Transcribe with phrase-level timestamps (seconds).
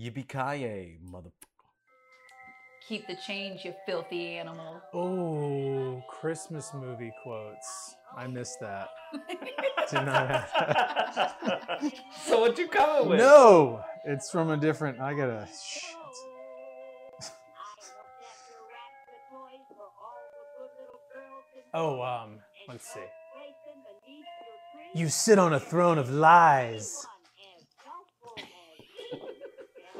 [0.00, 1.30] Yippee mother.
[2.88, 4.80] Keep the change, you filthy animal.
[4.94, 7.94] Oh, Christmas movie quotes.
[8.16, 8.88] I missed that.
[9.90, 11.92] Did not have
[12.24, 13.18] so what you coming with?
[13.18, 15.00] No, it's from a different.
[15.00, 15.46] I gotta.
[15.46, 15.96] Shit.
[21.72, 23.00] Oh, um, let's see.
[24.94, 27.06] You sit on a throne of lies.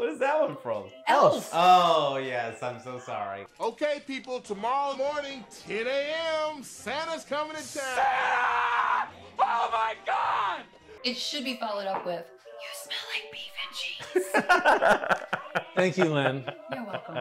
[0.01, 0.85] What is that one from?
[1.09, 1.51] Elf.
[1.53, 3.45] Oh yes, I'm so sorry.
[3.61, 9.09] Okay, people, tomorrow morning, 10 a.m., Santa's coming to town.
[9.39, 10.63] Oh my god!
[11.05, 12.25] It should be followed up with,
[12.63, 15.65] you smell like beef and cheese.
[15.77, 16.51] Thank you, Lynn.
[16.73, 17.19] You're welcome.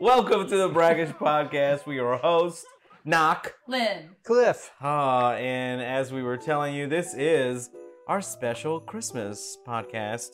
[0.00, 1.86] Welcome to the Braggish Podcast.
[1.86, 2.66] We are your host,
[3.04, 3.54] Knock.
[3.68, 4.72] Lynn, Cliff.
[4.82, 7.70] Uh, and as we were telling you, this is
[8.08, 10.30] our special Christmas podcast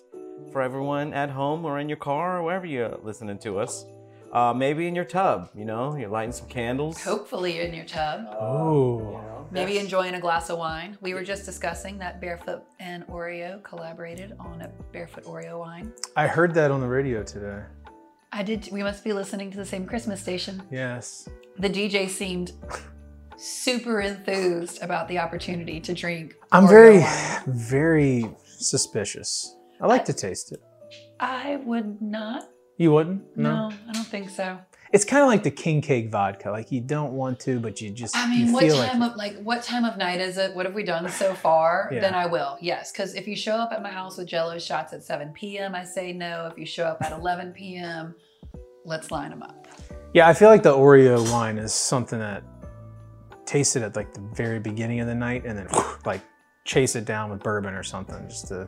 [0.52, 3.84] for everyone at home or in your car or wherever you're listening to us.
[4.32, 7.00] Uh, maybe in your tub, you know, you're lighting some candles.
[7.02, 8.26] hopefully in your tub.
[8.40, 9.46] Oh.
[9.52, 10.98] Maybe enjoying a glass of wine.
[11.00, 15.92] We were just discussing that Barefoot and Oreo collaborated on a Barefoot Oreo wine.
[16.16, 17.62] I heard that on the radio today.
[18.32, 18.68] I did.
[18.72, 20.60] We must be listening to the same Christmas station.
[20.72, 21.28] Yes.
[21.58, 22.50] The DJ seemed
[23.36, 26.34] super enthused about the opportunity to drink.
[26.50, 27.42] I'm Oreo very, wine.
[27.46, 29.54] very suspicious.
[29.84, 30.62] I like to taste it.
[31.20, 32.48] I would not.
[32.78, 33.36] You wouldn't?
[33.36, 34.58] No, I don't think so.
[34.94, 36.50] It's kind of like the king cake vodka.
[36.50, 39.42] Like you don't want to, but you just I mean, what time like of like
[39.42, 40.54] what time of night is it?
[40.54, 41.90] What have we done so far?
[41.92, 42.00] Yeah.
[42.00, 42.56] Then I will.
[42.62, 45.74] Yes, because if you show up at my house with Jello shots at 7 p.m.,
[45.74, 46.48] I say no.
[46.50, 48.14] If you show up at 11 p.m.,
[48.86, 49.68] let's line them up.
[50.14, 52.42] Yeah, I feel like the Oreo wine is something that
[53.44, 55.68] tasted at like the very beginning of the night and then
[56.06, 56.22] like
[56.64, 58.66] chase it down with bourbon or something just to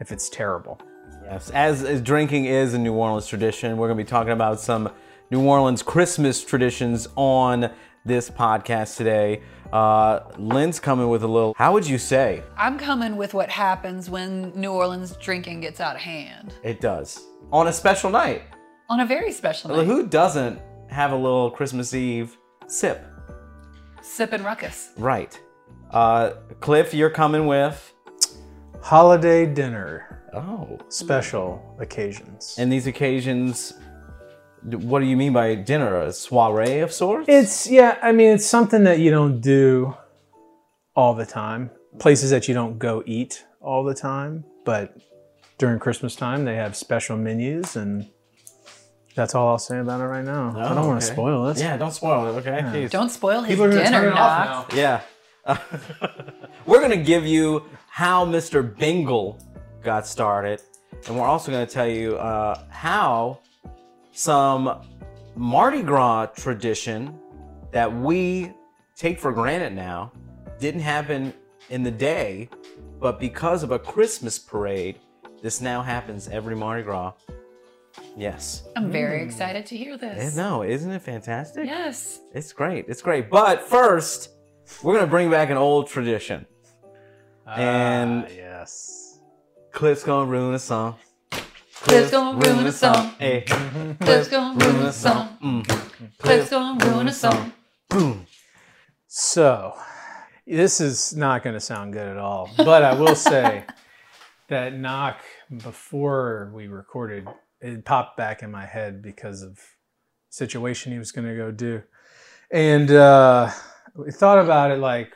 [0.00, 0.80] if it's terrible.
[1.24, 4.58] Yes, as, as drinking is a New Orleans tradition, we're going to be talking about
[4.60, 4.90] some
[5.30, 7.70] New Orleans Christmas traditions on
[8.04, 9.42] this podcast today.
[9.72, 12.42] Uh, Lynn's coming with a little, how would you say?
[12.56, 17.22] I'm coming with what happens when New Orleans drinking gets out of hand It does.
[17.52, 18.42] On a special night.
[18.88, 19.86] on a very special night.
[19.86, 20.58] Who doesn't
[20.88, 22.36] have a little Christmas Eve
[22.66, 23.04] sip?
[24.02, 24.90] Sip and ruckus.
[24.96, 25.38] Right.
[25.90, 27.92] Uh, Cliff, you're coming with.
[28.82, 30.78] Holiday dinner, Oh.
[30.88, 32.56] special occasions.
[32.58, 33.74] And these occasions,
[34.62, 36.00] what do you mean by dinner?
[36.00, 37.28] A soiree of sorts?
[37.28, 39.96] It's yeah, I mean it's something that you don't do
[40.94, 41.70] all the time.
[41.98, 44.96] Places that you don't go eat all the time, but
[45.58, 48.08] during Christmas time they have special menus and
[49.14, 50.54] that's all I'll say about it right now.
[50.56, 51.60] I don't oh, want to spoil this.
[51.60, 52.60] Yeah, don't spoil it, okay?
[52.62, 52.90] Jeez.
[52.90, 54.76] Don't spoil his People are dinner, turn it off now.
[54.76, 55.00] Yeah.
[56.66, 58.76] we're going to give you how Mr.
[58.78, 59.38] Bingle
[59.82, 60.62] got started.
[61.06, 63.40] And we're also going to tell you uh, how
[64.12, 64.80] some
[65.34, 67.18] Mardi Gras tradition
[67.72, 68.52] that we
[68.96, 70.12] take for granted now
[70.58, 71.32] didn't happen
[71.70, 72.48] in the day,
[73.00, 74.98] but because of a Christmas parade,
[75.42, 77.12] this now happens every Mardi Gras.
[78.16, 78.64] Yes.
[78.76, 80.36] I'm very excited to hear Eh, this.
[80.36, 81.66] No, isn't it fantastic?
[81.66, 82.20] Yes.
[82.34, 82.86] It's great.
[82.88, 83.30] It's great.
[83.30, 84.30] But first,
[84.82, 86.46] we're gonna bring back an old tradition.
[87.58, 89.18] And- Ah, yes.
[89.72, 90.96] Cliff's gonna ruin a song.
[91.72, 93.14] Cliff's gonna ruin a song.
[93.18, 93.42] Hey,
[94.00, 95.38] Cliff's gonna ruin a song.
[95.42, 96.18] Mm.
[96.18, 97.52] Cliff's gonna ruin a song.
[97.88, 98.26] Boom.
[99.06, 99.74] So,
[100.46, 103.64] this is not going to sound good at all, but I will say
[104.48, 105.20] that knock
[105.62, 107.26] before we recorded,
[107.60, 109.58] it popped back in my head because of
[110.28, 111.82] situation he was going to go do,
[112.52, 113.50] and uh,
[113.96, 115.12] we thought about it like,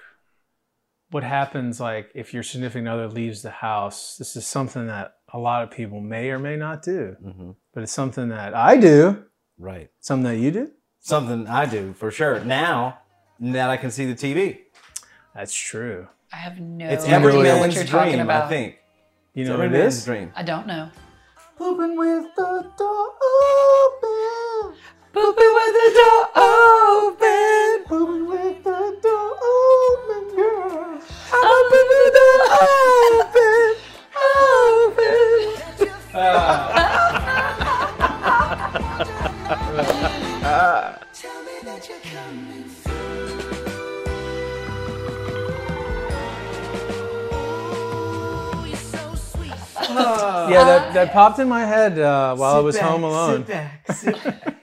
[1.15, 4.17] what happens like if your significant other leaves the house?
[4.19, 7.83] This is something that a lot of people may or may not do, hmm but
[7.85, 9.25] it's something that I do,
[9.59, 9.91] Right.
[10.01, 10.71] something that you do.
[11.01, 12.41] Something I do for sure.
[12.45, 12.99] Now
[13.41, 14.59] that I can see the TV,
[15.37, 16.09] That's true.
[16.33, 18.19] I have no it's idea every what man's you're dream.
[18.21, 18.45] about.
[18.45, 18.79] I think.
[19.35, 20.05] You know every what it man's is?
[20.05, 20.33] dream.
[20.35, 20.89] I don't know.
[21.59, 24.77] Pooping with the door open.
[25.13, 27.85] Pooping with the door open.
[27.91, 30.94] Pooping with the door open, girl.
[31.35, 31.85] Open
[32.17, 32.41] door
[33.19, 33.77] open.
[36.15, 36.84] Open.
[49.97, 53.47] Yeah, that, that popped in my head uh, while I was back, home alone.
[53.47, 54.57] Sit back, sit back.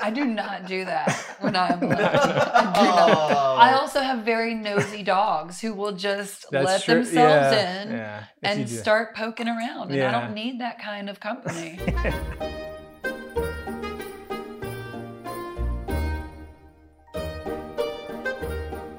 [0.00, 1.92] I I do not do that when I'm alone.
[2.00, 3.36] I, do.
[3.60, 6.94] I also have very nosy dogs who will just That's let true.
[6.94, 8.24] themselves Yeah, in yeah.
[8.42, 9.92] And start poking around.
[9.92, 11.78] And I don't need that kind of company.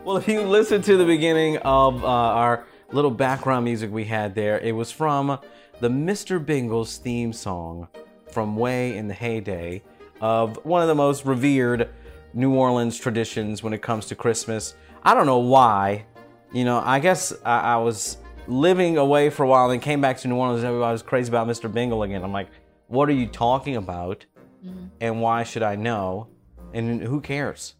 [0.03, 4.35] Well, if you listen to the beginning of uh, our little background music we had
[4.35, 5.39] there, it was from
[5.81, 6.43] the Mr.
[6.43, 7.87] Bingles theme song
[8.29, 9.81] from way in the heyday
[10.21, 11.89] of one of the most revered
[12.35, 14.75] New Orleans traditions when it comes to Christmas.
[15.03, 16.05] I don't know why.
[16.53, 18.17] You know, I guess I, I was
[18.47, 21.01] living away for a while and then came back to New Orleans and everybody was
[21.01, 21.71] crazy about Mr.
[21.71, 22.23] Bingle again.
[22.23, 22.49] I'm like,
[22.85, 24.23] what are you talking about?
[24.63, 24.85] Mm-hmm.
[24.99, 26.27] And why should I know?
[26.75, 27.73] And who cares?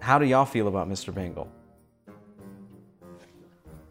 [0.00, 1.14] How do y'all feel about Mr.
[1.14, 1.52] Bingle?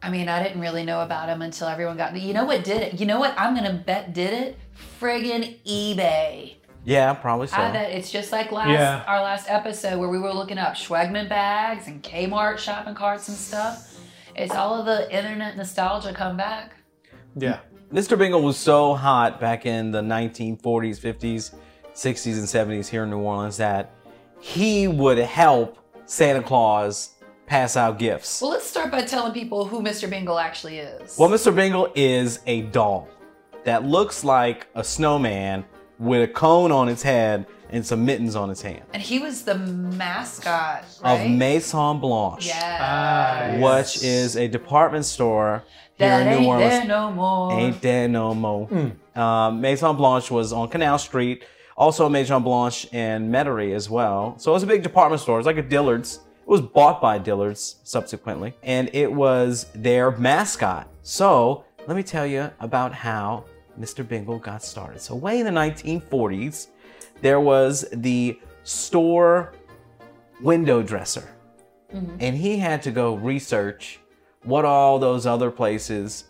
[0.01, 2.15] I mean, I didn't really know about him until everyone got.
[2.19, 2.99] You know what did it?
[2.99, 3.33] You know what?
[3.37, 4.57] I'm gonna bet did it.
[4.99, 6.55] Friggin' eBay.
[6.85, 7.57] Yeah, probably so.
[7.57, 9.03] I bet it's just like last Yeah.
[9.05, 13.37] our last episode where we were looking up Schwegmann bags and Kmart shopping carts and
[13.37, 13.99] stuff.
[14.35, 16.75] It's all of the internet nostalgia come back.
[17.35, 17.59] Yeah.
[17.93, 18.17] Mr.
[18.17, 21.53] Bingle was so hot back in the 1940s, 50s,
[21.93, 23.91] 60s, and 70s here in New Orleans that
[24.39, 27.15] he would help Santa Claus
[27.49, 28.41] pass out gifts.
[28.41, 30.09] Well, let's start by telling people who Mr.
[30.09, 31.17] Bingle actually is.
[31.17, 31.53] Well, Mr.
[31.53, 33.09] Bingle is a doll
[33.65, 35.65] that looks like a snowman
[35.97, 39.43] with a cone on its head and some mittens on its hand and he was
[39.43, 41.25] the mascot, right?
[41.25, 42.77] of Maison Blanche, Yeah.
[42.79, 45.63] Ah, which is a department store
[45.95, 46.71] here in New ain't Orleans.
[46.71, 47.51] there no more.
[47.59, 48.69] Ain't there no more.
[49.15, 51.43] Um, Maison Blanche was on Canal Street.
[51.75, 54.35] Also, Maison Blanche in Metairie as well.
[54.39, 55.39] So it was a big department store.
[55.39, 56.21] It's like a Dillard's.
[56.49, 60.89] Was bought by Dillard's subsequently, and it was their mascot.
[61.03, 63.45] So let me tell you about how
[63.79, 64.07] Mr.
[64.07, 64.99] Bingle got started.
[64.99, 66.67] So way in the 1940s,
[67.21, 69.53] there was the store
[70.41, 71.27] window dresser
[71.93, 72.15] mm-hmm.
[72.19, 73.99] and he had to go research
[74.43, 76.25] what all those other places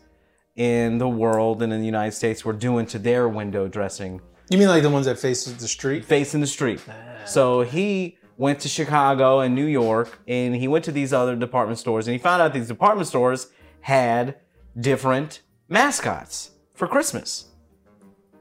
[0.55, 4.19] in the world and in the United States were doing to their window dressing
[4.49, 6.03] You mean like the ones that faces the street?
[6.03, 6.81] facing the street.
[6.89, 7.25] Ah.
[7.25, 11.77] So he went to Chicago and New York and he went to these other department
[11.77, 13.49] stores and he found out these department stores
[13.81, 14.37] had
[14.79, 17.49] different mascots for Christmas.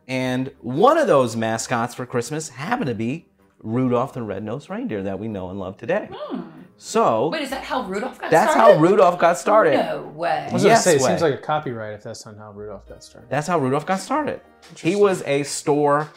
[0.07, 3.27] And one of those mascots for Christmas happened to be
[3.59, 6.09] Rudolph the Red-Nosed Reindeer that we know and love today.
[6.13, 6.43] Hmm.
[6.77, 8.71] So Wait, is that how Rudolph got that's started?
[8.71, 9.75] That's how Rudolph got started.
[9.75, 10.47] No way.
[10.49, 11.09] I was Yes gonna say, it way.
[11.09, 13.29] seems like a copyright if that's not how Rudolph got started.
[13.29, 14.41] That's how Rudolph got started.
[14.77, 16.09] He was a store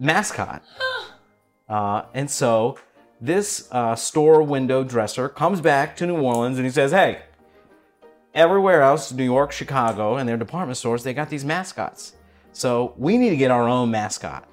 [0.00, 0.64] mascot.
[1.68, 2.78] Uh, and so
[3.20, 7.22] this uh, store window dresser comes back to New Orleans and he says, Hey,
[8.34, 12.14] everywhere else, New York, Chicago, and their department stores, they got these mascots.
[12.52, 14.48] So we need to get our own mascot.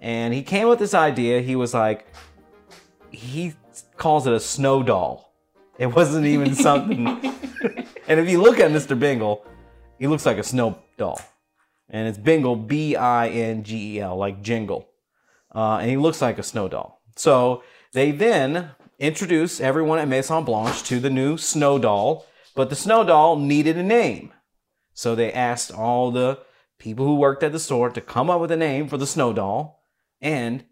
[0.00, 1.40] And he came with this idea.
[1.40, 2.06] He was like,
[3.10, 3.54] he
[3.96, 5.32] calls it a snow doll.
[5.78, 7.06] It wasn't even something.
[8.08, 8.98] and if you look at Mr.
[8.98, 9.46] Bingle,
[9.98, 11.20] he looks like a snow doll.
[11.88, 14.89] And it's Bingle, B I N G E L, like jingle.
[15.54, 17.02] Uh, and he looks like a snow doll.
[17.16, 17.62] So
[17.92, 23.04] they then introduce everyone at Maison Blanche to the new snow doll, but the snow
[23.04, 24.32] doll needed a name.
[24.92, 26.40] So they asked all the
[26.78, 29.32] people who worked at the store to come up with a name for the snow
[29.32, 29.82] doll.
[30.20, 30.64] And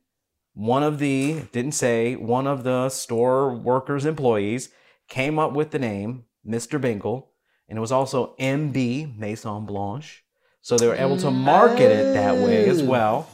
[0.54, 4.70] one of the, didn't say, one of the store workers' employees
[5.08, 6.80] came up with the name Mr.
[6.80, 7.30] Bingle.
[7.68, 10.24] And it was also MB, Maison Blanche.
[10.60, 13.28] So they were able to market it that way as well.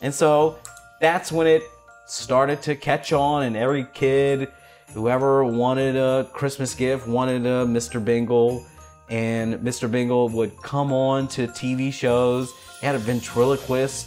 [0.00, 0.58] And so
[1.00, 1.62] that's when it
[2.06, 4.48] started to catch on, and every kid,
[4.94, 8.04] whoever wanted a Christmas gift, wanted a Mr.
[8.04, 8.64] Bingle.
[9.10, 9.90] And Mr.
[9.90, 12.52] Bingle would come on to TV shows.
[12.80, 14.06] He had a ventriloquist.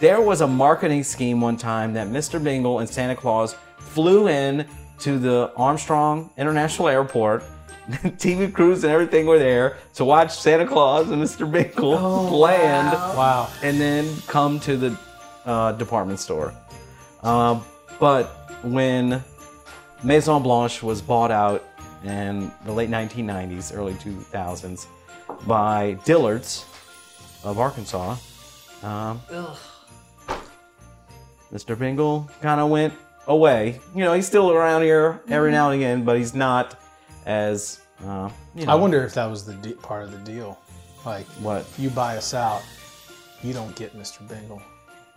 [0.00, 2.42] There was a marketing scheme one time that Mr.
[2.42, 4.66] Bingle and Santa Claus flew in
[5.00, 7.42] to the Armstrong International Airport.
[7.88, 11.50] TV crews and everything were there to watch Santa Claus and Mr.
[11.50, 13.48] Bingle oh, land Wow.
[13.62, 14.98] and then come to the
[15.44, 16.54] uh, department store.
[17.22, 17.64] Um,
[17.98, 18.26] but
[18.62, 19.22] when
[20.02, 21.64] Maison Blanche was bought out
[22.04, 24.86] in the late 1990s, early 2000s
[25.46, 26.64] by Dillard's
[27.44, 28.16] of Arkansas,
[28.82, 29.20] um,
[31.52, 31.78] Mr.
[31.78, 32.94] Bingle kind of went
[33.26, 33.80] away.
[33.94, 36.78] You know, he's still around here every now and again, but he's not
[37.26, 40.58] as, uh, you know, I wonder if that was the de- part of the deal.
[41.04, 41.60] Like, what.
[41.62, 42.62] if you buy us out,
[43.42, 44.26] you don't get Mr.
[44.28, 44.62] Bingle.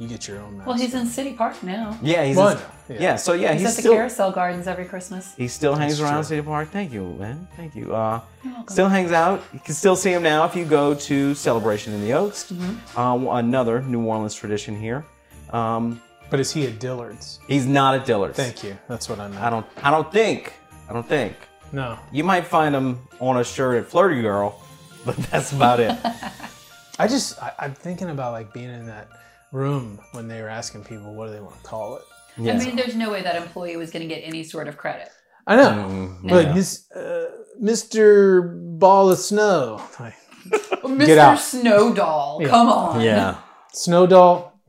[0.01, 0.63] You get your own.
[0.65, 1.01] Well, he's mascot.
[1.01, 1.95] in City Park now.
[2.01, 2.97] Yeah, he's Well, yeah.
[2.99, 3.15] yeah.
[3.17, 5.35] So yeah, He's, he's, at the still Carousel Gardens every Christmas.
[5.35, 6.29] He still hangs That's around true.
[6.29, 6.69] City Park.
[6.69, 7.47] Thank you, man.
[7.55, 7.93] Thank you.
[7.93, 8.73] Uh, You're welcome.
[8.73, 9.43] still hangs out.
[9.53, 12.51] You can still see him now if you go to Celebration in the Oaks.
[12.51, 12.99] Mm-hmm.
[12.99, 15.05] Uh, another New Orleans tradition here.
[15.51, 17.39] Um, But is he at Dillard's?
[17.47, 18.37] He's not at Dillard's.
[18.37, 18.75] Thank you.
[18.87, 19.43] That's what I meant.
[19.43, 19.67] I don't.
[19.83, 20.53] I don't think.
[20.89, 21.35] I don't think.
[21.71, 21.99] No.
[22.11, 24.59] You might find him on a shirt at Fleurty Girl,
[25.05, 25.95] but that's about it.
[26.97, 29.07] I just I, I'm thinking about like being in that
[29.51, 32.03] room when they were asking people what do they want to call it.
[32.37, 32.53] Yeah.
[32.53, 35.09] I mean, there's no way that employee was going to get any sort of credit.
[35.47, 36.15] I know.
[36.23, 36.53] Like yeah.
[36.53, 37.25] Miss, uh,
[37.61, 38.79] Mr.
[38.79, 39.81] Ball of Snow.
[39.97, 40.97] Mr.
[41.05, 41.39] Get out.
[41.39, 42.47] Snow Doll, Yeah.
[42.47, 43.01] come on.
[43.01, 43.37] Yeah.
[43.73, 44.59] Snow Doll.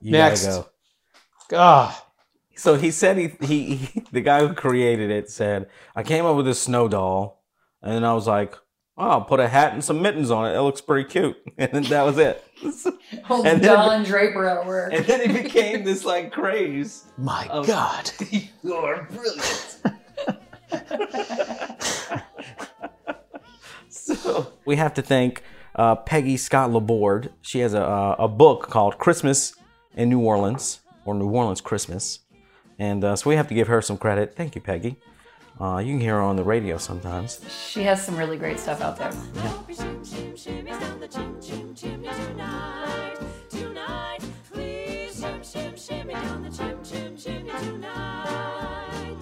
[0.00, 0.46] You Next.
[0.46, 0.66] gotta
[1.48, 1.56] go.
[1.58, 2.06] Ah,
[2.56, 6.36] So he said he, he he the guy who created it said I came up
[6.36, 7.42] with a snow doll,
[7.82, 8.54] and then I was like,
[8.98, 10.54] I'll put a hat and some mittens on it.
[10.56, 12.44] It looks pretty cute, and then that was it.
[13.30, 14.92] Old And then- Don Draper at work.
[14.92, 17.04] and then it became this like craze.
[17.16, 17.64] my Oh.
[17.64, 18.10] God.
[18.62, 19.78] You're brilliant.
[23.88, 25.42] so we have to thank
[25.74, 27.32] uh, Peggy Scott Laborde.
[27.42, 29.54] She has a, uh, a book called Christmas
[29.96, 32.20] in New Orleans or New Orleans Christmas,
[32.78, 34.34] and uh, so we have to give her some credit.
[34.36, 34.96] Thank you, Peggy.
[35.60, 37.40] Uh, you can hear her on the radio sometimes.
[37.48, 39.12] She has some really great stuff out there.
[39.34, 43.16] Don't be shim shim shimmy down the chim chim chimney tonight,
[43.48, 44.18] tonight.
[44.50, 49.16] Please shim shim shimmy down the chim chim chimney tonight.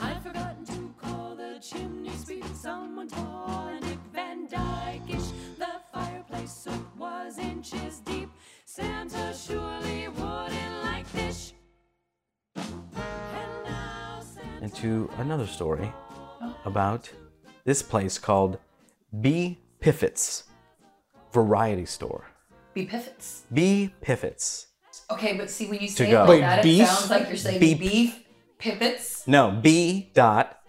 [0.00, 2.44] I've forgotten to call the chimney sweep.
[2.54, 5.28] Someone tall and Dick Van Dyke-ish.
[5.58, 8.30] The fireplace soot was inches deep.
[8.64, 11.52] Santa surely wouldn't like this.
[14.60, 15.92] And now Santa Into another story
[16.42, 16.54] oh.
[16.64, 17.10] about
[17.64, 18.58] this place called
[19.20, 20.44] B Piffets
[21.32, 22.24] Variety Store.
[22.74, 22.86] B.
[22.86, 23.44] pivots.
[23.52, 24.66] B Piffets.
[25.10, 26.20] Okay, but see, when you say it go.
[26.20, 26.82] like Wait, that, beef?
[26.82, 27.78] it sounds like you're saying Beep.
[27.80, 28.24] beef
[28.58, 29.26] pivots.
[29.26, 30.60] No, B dot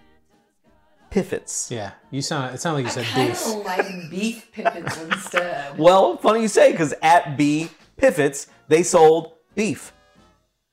[1.10, 1.70] Piffets.
[1.72, 2.56] Yeah, you sound.
[2.56, 3.46] It sounded like you said Kind beef.
[3.48, 5.78] of like beef pivots instead.
[5.78, 9.92] Well, funny you say, because at B Piffets, they sold beef.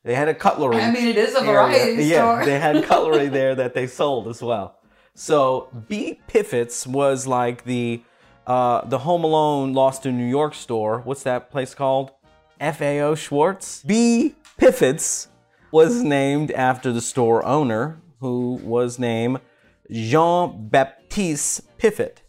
[0.06, 0.76] They had a cutlery.
[0.76, 1.52] I mean, it is a area.
[1.52, 4.78] variety Yeah, they had cutlery there that they sold as well.
[5.14, 8.04] So B Piffets was like the
[8.46, 11.00] uh, the Home Alone Lost in New York store.
[11.00, 12.12] What's that place called?
[12.60, 13.82] FAO Schwarz.
[13.84, 15.26] B Piffets
[15.72, 19.40] was named after the store owner, who was named
[19.90, 22.22] Jean Baptiste Piffet.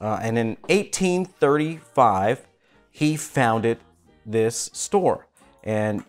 [0.00, 2.48] Uh, and in 1835,
[2.90, 3.78] he founded
[4.26, 5.28] this store.
[5.62, 6.04] And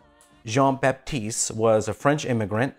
[0.45, 2.75] Jean Baptiste was a French immigrant,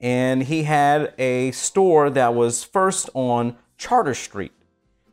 [0.00, 4.52] and he had a store that was first on Chartres Street.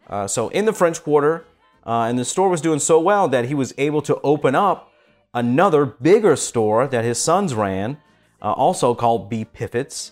[0.07, 1.45] Uh, so in the French Quarter,
[1.85, 4.91] uh, and the store was doing so well that he was able to open up
[5.33, 7.97] another bigger store that his sons ran,
[8.41, 10.11] uh, also called B Piffets,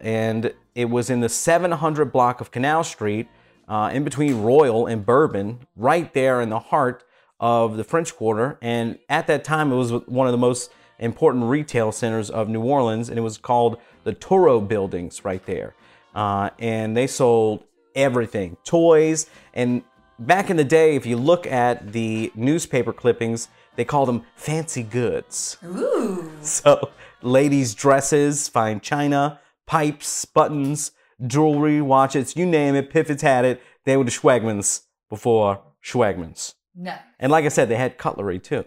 [0.00, 3.28] and it was in the 700 block of Canal Street,
[3.68, 7.04] uh, in between Royal and Bourbon, right there in the heart
[7.40, 8.58] of the French Quarter.
[8.60, 10.70] And at that time, it was one of the most
[11.04, 15.74] important retail centers of New Orleans, and it was called the Touro Buildings right there.
[16.14, 19.82] Uh, and they sold everything, toys, and
[20.18, 24.82] back in the day, if you look at the newspaper clippings, they called them fancy
[24.82, 25.56] goods.
[25.64, 26.30] Ooh.
[26.42, 26.90] So,
[27.22, 30.92] ladies' dresses, fine china, pipes, buttons,
[31.26, 33.62] jewelry, watches, you name it, Piffets had it.
[33.84, 36.54] They were the Schwegmanns before Schwegmanns.
[36.74, 36.96] No.
[37.18, 38.64] And like I said, they had cutlery too.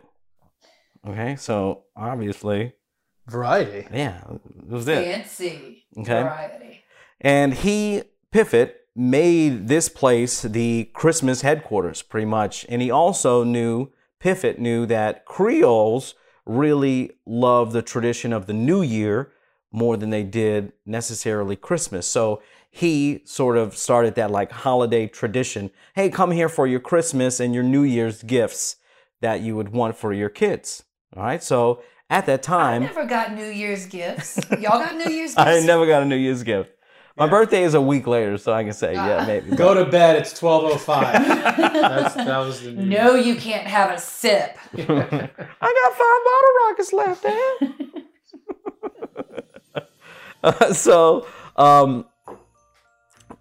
[1.08, 2.74] Okay, so obviously,
[3.28, 3.88] Variety.
[3.94, 5.06] yeah, it was it.
[5.06, 6.22] Fancy Okay.
[6.24, 6.82] variety.
[7.22, 12.66] And he, Piffet, made this place the Christmas headquarters pretty much.
[12.68, 18.82] And he also knew, Piffet knew that Creoles really love the tradition of the New
[18.82, 19.32] Year
[19.72, 22.08] more than they did necessarily Christmas.
[22.08, 25.72] So he sort of started that like holiday tradition.
[25.96, 28.78] Hey, come here for your Christmas and your New Year's gifts
[29.22, 30.84] that you would want for your kids.
[31.16, 31.42] All right.
[31.44, 34.40] So at that time, I never got New Year's gifts.
[34.52, 35.48] Y'all got New Year's gifts?
[35.48, 36.72] I never got a New Year's gift.
[37.18, 39.56] My birthday is a week later, so I can say, yeah, maybe.
[39.56, 40.18] Go to bed.
[40.18, 41.58] It's 12:05.
[42.28, 42.86] That was the news.
[42.86, 44.58] No, you can't have a sip.
[44.78, 47.24] I got five bottle rockets left,
[50.44, 50.76] Dad.
[50.76, 52.06] so, um,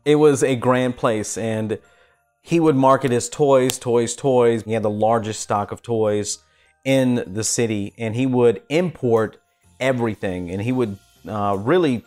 [0.07, 1.79] it was a grand place, and
[2.41, 4.63] he would market his toys, toys, toys.
[4.63, 6.39] He had the largest stock of toys
[6.87, 9.39] in the city, and he would import
[9.81, 10.97] everything, and he would
[11.29, 12.05] uh, really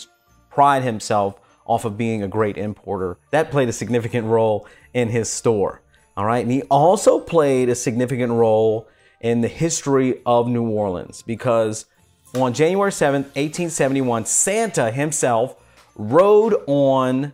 [0.50, 3.18] pride himself off of being a great importer.
[3.32, 5.82] That played a significant role in his store.
[6.16, 8.88] All right, and he also played a significant role
[9.20, 11.86] in the history of New Orleans because
[12.34, 15.56] on January 7th, 1871, Santa himself
[15.96, 17.34] rode on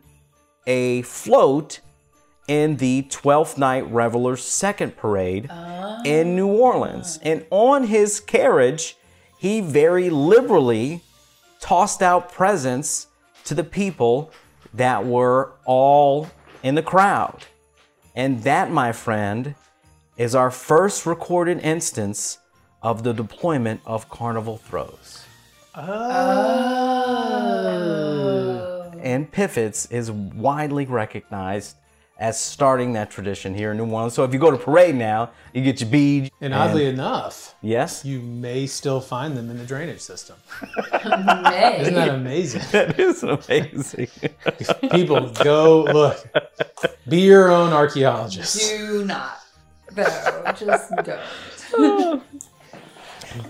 [0.66, 1.82] a float
[2.48, 5.50] in the 12th Night Revelers second parade
[6.06, 7.20] in New Orleans.
[7.22, 7.28] Ah.
[7.30, 8.98] And on his carriage,
[9.38, 11.02] he very liberally
[11.60, 13.08] tossed out presents
[13.46, 14.32] to the people
[14.74, 16.30] that were all
[16.64, 17.46] in the crowd.
[18.16, 19.56] And that, my friend,
[20.18, 22.40] is our first recorded instance
[22.82, 25.26] of the deployment of carnival throws.
[25.76, 26.96] Oh!
[29.02, 31.76] And Piffets is widely recognized
[32.18, 34.14] as starting that tradition here in New Orleans.
[34.14, 36.32] So if you go to parade now, you get your bead.
[36.40, 40.38] And oddly enough, yes, you may still find them in the drainage system.
[41.04, 41.82] May.
[41.82, 42.62] Isn't that amazing?
[42.72, 44.08] that is amazing.
[44.92, 46.26] People go look.
[47.08, 48.70] Be your own archaeologist.
[48.70, 49.40] Do not.
[49.92, 50.54] though.
[50.58, 52.24] just don't.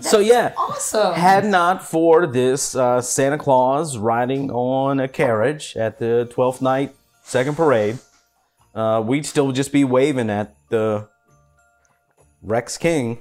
[0.00, 1.14] so yeah, Awesome.
[1.14, 6.94] had not for this uh, Santa Claus riding on a carriage at the 12th night
[7.22, 7.98] second parade,
[8.76, 11.08] uh, we'd still just be waving at the
[12.42, 13.18] Rex King.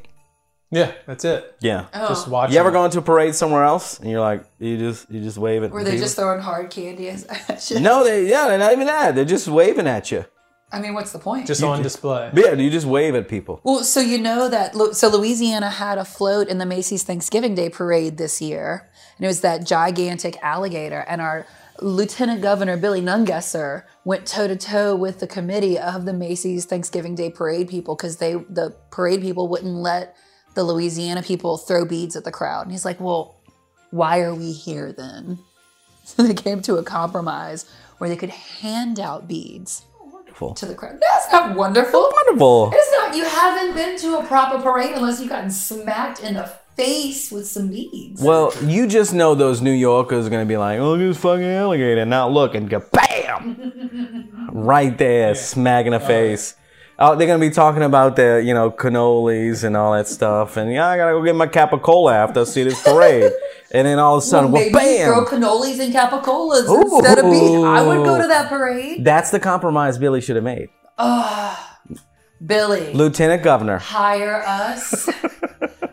[0.71, 1.55] Yeah, that's it.
[1.61, 1.85] Yeah.
[1.93, 2.51] Just watch.
[2.51, 5.37] You ever gone to a parade somewhere else and you're like, you just you just
[5.37, 6.03] wave at Were they people?
[6.03, 7.79] just throwing hard candy at you?
[7.79, 9.15] No, they yeah, they're not even that.
[9.15, 10.25] They're just waving at you.
[10.71, 11.47] I mean, what's the point?
[11.47, 12.31] Just on display.
[12.33, 13.61] Yeah, you just wave at people.
[13.63, 17.69] Well, so you know that so Louisiana had a float in the Macy's Thanksgiving Day
[17.69, 21.05] parade this year, and it was that gigantic alligator.
[21.07, 21.45] And our
[21.81, 27.15] Lieutenant Governor Billy Nungesser went toe to toe with the committee of the Macy's Thanksgiving
[27.15, 30.15] Day parade people because they the parade people wouldn't let
[30.53, 32.63] the Louisiana people throw beads at the crowd.
[32.63, 33.35] And he's like, "Well,
[33.91, 35.39] why are we here then?"
[36.05, 37.65] So they came to a compromise
[37.97, 39.83] where they could hand out beads
[40.55, 40.99] to the crowd.
[40.99, 42.09] That's not wonderful.
[42.25, 42.71] Wonderful.
[42.73, 43.15] It's not.
[43.15, 47.47] You haven't been to a proper parade unless you've gotten smacked in the face with
[47.47, 48.21] some beads.
[48.21, 51.17] Well, you just know those New Yorkers are gonna be like, oh, look at this
[51.17, 56.55] fucking alligator, and not look and go bam, right there, smack in the face.
[56.97, 60.71] Oh, they're gonna be talking about the, you know, cannolis and all that stuff, and
[60.71, 63.31] yeah, I gotta go get my capicola after I see this parade,
[63.73, 65.41] and then all of a sudden, well, Maybe you throw bam.
[65.41, 67.63] cannolis and capicolas instead of beads.
[67.65, 69.03] I would go to that parade.
[69.03, 70.69] That's the compromise Billy should have made.
[72.45, 75.09] Billy, Lieutenant Governor, hire us.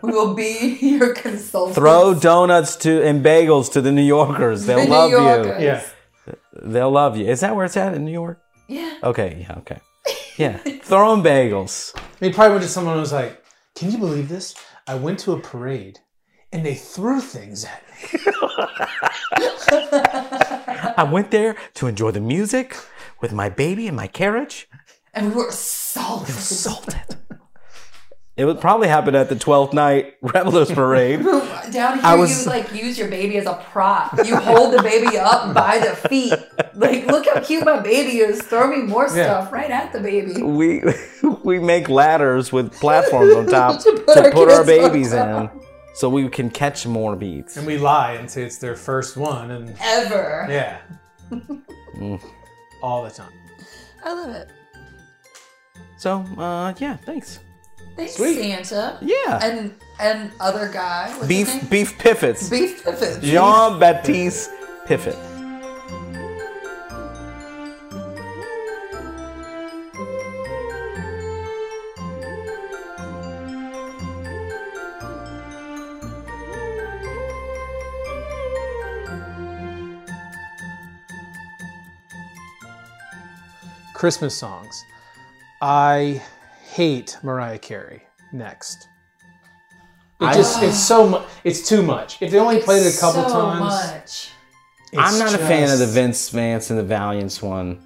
[0.02, 1.74] we will be your consultant.
[1.76, 4.66] throw donuts to and bagels to the New Yorkers.
[4.66, 5.60] They'll New love Yorkers.
[5.60, 5.66] you.
[5.66, 5.82] Yeah.
[6.62, 7.26] They'll love you.
[7.26, 8.40] Is that where it's at in New York?
[8.68, 8.98] Yeah.
[9.02, 9.78] Okay, yeah, okay.
[10.36, 10.56] Yeah.
[10.58, 11.96] Throw them bagels.
[12.20, 13.42] He probably went to someone who was like,
[13.74, 14.54] "Can you believe this?
[14.86, 16.00] I went to a parade,
[16.52, 18.20] and they threw things at me."
[20.96, 22.76] I went there to enjoy the music
[23.20, 24.68] with my baby in my carriage.
[25.14, 26.34] And we were assaulted.
[26.34, 26.96] Salted.
[28.34, 31.20] It would probably happen at the 12th night Revelers Parade.
[31.70, 34.16] Down here, I was- you like use your baby as a prop.
[34.24, 36.32] You hold the baby up by the feet.
[36.74, 38.40] Like, look how cute my baby is.
[38.40, 40.42] Throw me more stuff right at the baby.
[40.42, 40.82] We
[41.44, 45.50] we make ladders with platforms on top To to put our put our babies in,
[45.92, 47.58] so we can catch more beats.
[47.58, 50.46] And we lie and say it's their first one, and Ever.
[50.48, 50.78] yeah,
[52.82, 53.30] all the time.
[54.04, 54.48] I love it.
[56.02, 57.38] So uh, yeah, thanks.
[57.94, 58.34] Thanks, Sweet.
[58.34, 58.98] Santa.
[59.00, 61.06] Yeah, And and other guy.
[61.10, 61.66] What's his beef name?
[61.70, 62.48] beef piffets.
[62.50, 63.20] Beef Piffin.
[63.22, 64.50] Jean Baptiste
[64.84, 65.14] Piffet.
[83.94, 84.84] Christmas songs.
[85.62, 86.20] I
[86.72, 88.02] hate Mariah Carey.
[88.32, 88.88] Next.
[90.20, 91.24] It I- just it's so much.
[91.44, 92.20] It's too much.
[92.20, 94.30] If they only played it a couple so times, much.
[94.96, 97.78] I'm it's not a fan of the Vince Vance and the Valiants one.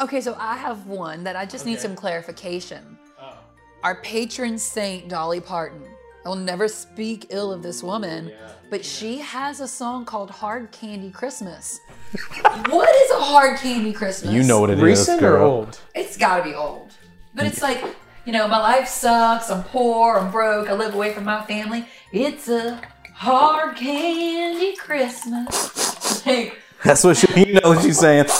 [0.00, 2.98] Okay, so I have one that I just need some clarification.
[3.20, 3.36] Oh.
[3.84, 5.84] Our patron saint, Dolly Parton.
[6.28, 8.30] I will never speak ill of this woman,
[8.68, 11.80] but she has a song called Hard Candy Christmas.
[12.68, 14.34] what is a hard candy Christmas?
[14.34, 15.50] You know what it is, Recent or girl.
[15.50, 15.80] old?
[15.94, 16.92] It's gotta be old.
[17.34, 17.82] But it's like,
[18.26, 21.86] you know, my life sucks, I'm poor, I'm broke, I live away from my family.
[22.12, 22.78] It's a
[23.14, 26.26] hard candy Christmas.
[26.26, 28.26] Like, That's what she, you know what she's saying.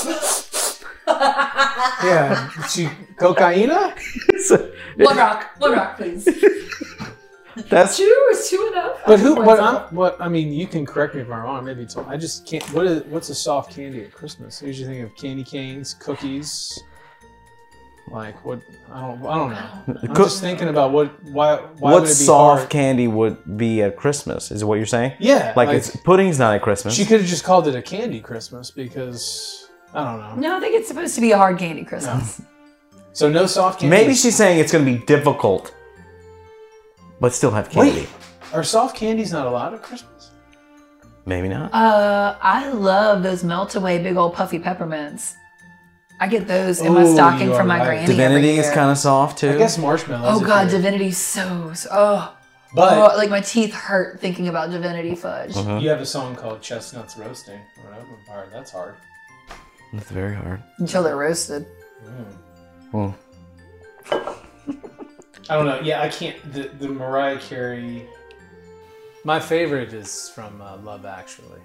[2.04, 2.84] Yeah, she
[3.16, 3.96] cocaina.
[4.98, 6.28] one rock, one rock, please.
[7.68, 9.00] That's Two is two enough.
[9.06, 9.34] But who?
[9.36, 9.60] What's What?
[9.60, 10.16] I'm, what?
[10.20, 11.64] I mean, you can correct me if I'm wrong.
[11.64, 12.64] Maybe it's, I just can't.
[12.72, 13.04] What is?
[13.04, 14.62] What's a soft candy at Christmas?
[14.62, 16.78] I usually think of candy canes, cookies.
[18.10, 18.60] Like what?
[18.90, 19.26] I don't.
[19.26, 19.98] I don't know.
[20.02, 21.22] I'm Cook- just thinking about what.
[21.24, 21.56] Why?
[21.56, 22.70] Why what would it be soft hard?
[22.70, 24.50] candy would be at Christmas?
[24.50, 25.12] Is it what you're saying?
[25.18, 26.94] Yeah, Like, like- it's pudding's not at Christmas.
[26.94, 30.48] She could have just called it a candy Christmas because I don't know.
[30.48, 32.40] No, I think it's supposed to be a hard candy Christmas.
[33.12, 33.90] So no soft candy.
[33.96, 35.74] Maybe she's saying it's going to be difficult,
[37.20, 38.00] but still have candy.
[38.00, 38.08] Wait,
[38.52, 40.30] are soft candies not allowed at Christmas?
[41.26, 41.72] Maybe not.
[41.74, 45.34] Uh, I love those melt away big old puffy peppermints.
[46.20, 47.84] I get those in my Ooh, stocking you from are my right.
[47.86, 48.06] granny.
[48.06, 48.74] Divinity every is year.
[48.74, 49.50] kind of soft too.
[49.50, 50.36] I guess marshmallows.
[50.38, 52.34] Oh if god, you're- Divinity's so, so oh.
[52.74, 55.56] But oh, like my teeth hurt thinking about Divinity fudge.
[55.56, 55.78] Uh-huh.
[55.78, 58.48] you have a song called Chestnuts Roasting or an open fire.
[58.52, 58.96] That's hard.
[59.92, 60.62] That's very hard.
[60.78, 61.64] Until they're roasted.
[62.92, 63.14] Well,
[65.50, 65.80] I don't know.
[65.80, 66.36] Yeah, I can't.
[66.52, 68.06] The, the Mariah Carey.
[69.24, 71.60] My favorite is from uh, Love Actually.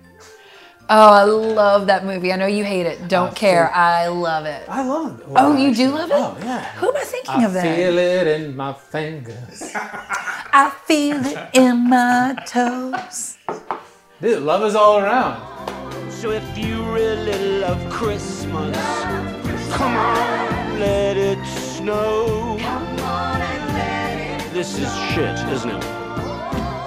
[0.90, 2.34] Oh, I love that movie.
[2.34, 3.08] I know you hate it.
[3.08, 3.66] Don't I care.
[3.68, 4.68] think- I love it.
[4.68, 5.26] I love it.
[5.36, 6.16] Oh, you do love it?
[6.18, 6.66] Oh, yeah.
[6.74, 7.76] Who am I thinking I of then?
[7.76, 9.72] feel it in my fingers.
[9.76, 13.38] I feel it in my toes.
[14.22, 16.12] Dude, love is all around.
[16.12, 18.78] So if you really love Christmas,
[19.74, 22.58] come on, let it snow.
[24.54, 25.84] This is shit, isn't it?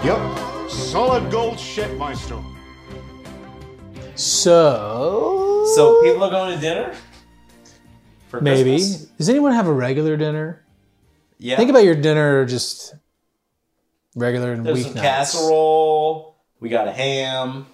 [0.04, 0.70] Yep.
[0.70, 2.44] Solid gold shit, Maestro.
[4.14, 5.66] So.
[5.74, 6.94] so people are going to dinner.
[8.28, 8.76] For Maybe.
[8.76, 9.06] Christmas?
[9.18, 10.64] Does anyone have a regular dinner?
[11.38, 11.56] Yeah.
[11.56, 12.94] Think about your dinner just
[14.14, 16.36] regular and There's some casserole.
[16.60, 17.66] We got a ham.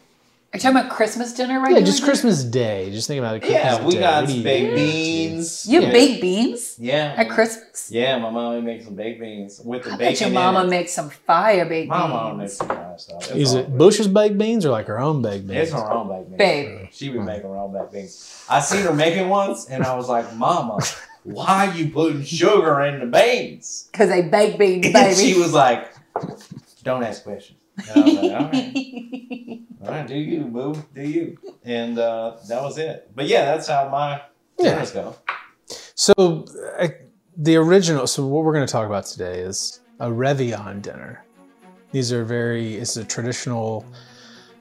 [0.53, 1.87] Are you talking about Christmas dinner right Yeah, now?
[1.87, 2.91] just Christmas Day.
[2.93, 3.41] Just think about it.
[3.41, 4.01] Christmas Yeah, we Day.
[4.01, 4.75] got What do some you baked do?
[4.77, 5.67] beans.
[5.67, 5.93] You have Yeah.
[5.93, 7.15] baked beans Yeah.
[7.17, 7.88] at Christmas?
[7.91, 10.12] Yeah, my mom would make some baked beans with the I bacon.
[10.12, 10.69] bet your in mama it.
[10.69, 12.59] makes some fire baked My mom makes beans.
[12.59, 13.23] some kind of stuff.
[13.23, 13.79] It's Is all it good.
[13.79, 15.59] Bush's baked beans or like her own baked beans?
[15.59, 16.38] It's her own baked beans.
[16.38, 16.88] Babe.
[16.93, 18.45] She be making her own baked beans.
[18.51, 20.81] I seen her making once, and I was like, "Mama,
[21.25, 25.15] why you putting sugar in the beans?" Because they bake beans, And baby.
[25.15, 25.88] she was like,
[26.85, 31.39] "Don't ask questions." And I like, "All right, all right, do you, boo, do you?"
[31.65, 33.11] And uh, that was it.
[33.15, 34.23] But yeah, that's how my
[34.59, 34.75] Yeah.
[34.75, 35.17] dinners go.
[35.95, 36.45] So,
[36.79, 36.89] uh,
[37.37, 38.07] the original.
[38.07, 41.25] So, what we're going to talk about today is a Réveillon dinner.
[41.93, 42.77] These are very.
[42.77, 43.85] It's a traditional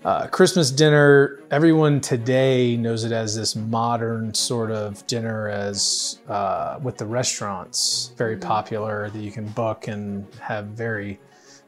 [0.05, 1.39] uh, Christmas dinner.
[1.51, 8.11] Everyone today knows it as this modern sort of dinner, as uh, with the restaurants,
[8.17, 11.19] very popular that you can book and have very.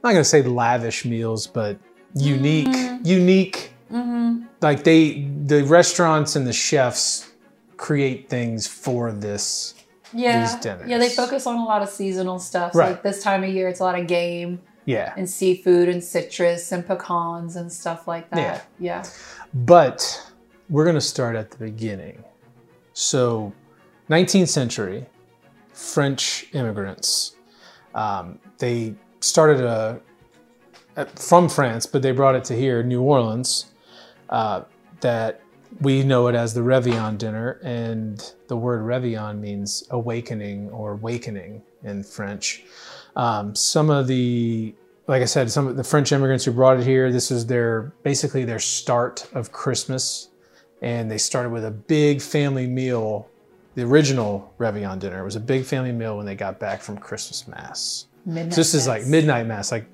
[0.04, 1.78] I'm not to say lavish meals, but
[2.14, 3.72] unique, unique.
[4.62, 7.32] Like they, the restaurants and the chefs
[7.78, 9.76] create things for this
[10.14, 10.42] yeah.
[10.42, 10.90] these dinners.
[10.90, 12.76] Yeah, they focus on a lot of seasonal stuff.
[12.76, 12.92] Right.
[12.92, 15.14] Like this time of year, it's a lot of game Yeah.
[15.18, 18.68] and seafood and citrus and pecans and stuff like that.
[18.80, 19.04] Yeah.
[19.54, 20.32] But
[20.70, 22.24] we're to start at the beginning.
[22.94, 23.54] So,
[24.10, 25.06] 19th century,
[25.74, 27.36] French immigrants.
[27.96, 30.00] Um, they started a,
[30.96, 33.68] a- from France, but they brought it to here, New Orleans.
[34.30, 34.64] Uh,
[35.02, 35.42] that
[35.82, 41.62] we know it as the Réveillon dinner, and the word Réveillon means awakening or wakening
[41.84, 42.64] in French.
[43.16, 44.74] Um, some of the,
[45.08, 47.94] like I said, some of the French immigrants who brought it here, this was their
[48.04, 50.30] basically their start of Christmas,
[50.82, 53.28] and they started with a big family meal.
[53.76, 57.48] The original Réveillon dinner was a big family meal when they got back from Christmas
[57.48, 58.06] Mass.
[58.26, 59.94] Midnight So this is like midnight mass, like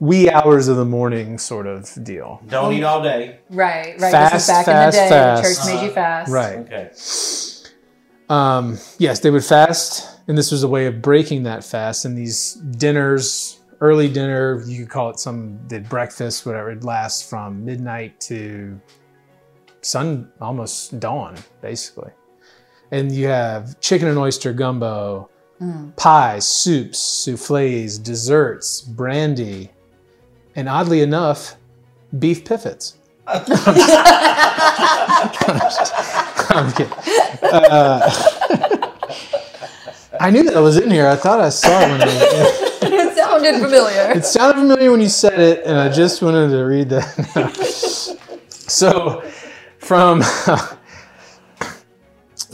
[0.00, 2.42] wee hours of the morning sort of deal.
[2.48, 3.40] Don't eat all day.
[3.50, 4.12] Right, right.
[4.12, 5.10] Fast, this is back fast, in the day.
[5.10, 5.42] fast.
[5.42, 6.30] The church made you fast.
[6.30, 6.58] Right.
[6.58, 6.90] Okay.
[8.28, 12.04] Um, yes, they would fast, and this was a way of breaking that fast.
[12.04, 16.70] And these dinners, early dinner, you could call it some did breakfast, whatever.
[16.70, 18.80] It lasts from midnight to
[19.80, 22.10] sun, almost dawn, basically.
[22.90, 25.30] And you have chicken and oyster gumbo,
[25.96, 29.70] pies, soups, souffles, desserts, brandy,
[30.54, 31.56] and oddly enough,
[32.18, 32.96] beef piffets.
[33.28, 33.44] I'm
[36.72, 36.92] kidding.
[37.42, 38.10] Uh,
[40.20, 41.08] I knew that was in here.
[41.08, 42.06] I thought I saw it when I,
[42.82, 44.12] it sounded familiar.
[44.12, 48.16] it sounded familiar when you said it, and I just wanted to read that.
[48.48, 49.22] so,
[49.78, 50.22] from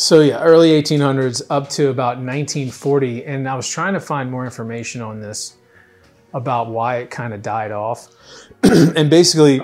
[0.03, 4.45] so yeah, early 1800s up to about 1940, and I was trying to find more
[4.45, 5.57] information on this
[6.35, 8.09] about why it kind of died off,
[8.62, 9.61] and basically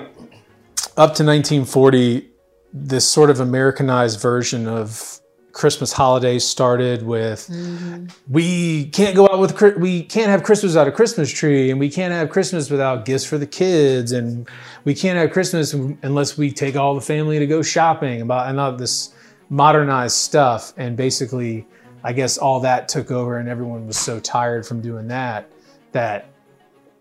[0.95, 2.29] up to 1940,
[2.71, 5.19] this sort of Americanized version of
[5.51, 8.05] Christmas holidays started with mm-hmm.
[8.29, 11.89] we can't go out with we can't have Christmas without a Christmas tree, and we
[11.89, 14.47] can't have Christmas without gifts for the kids, and
[14.85, 18.21] we can't have Christmas unless we take all the family to go shopping.
[18.21, 19.13] About and all this
[19.49, 21.67] modernized stuff, and basically,
[22.03, 25.49] I guess all that took over, and everyone was so tired from doing that
[25.91, 26.27] that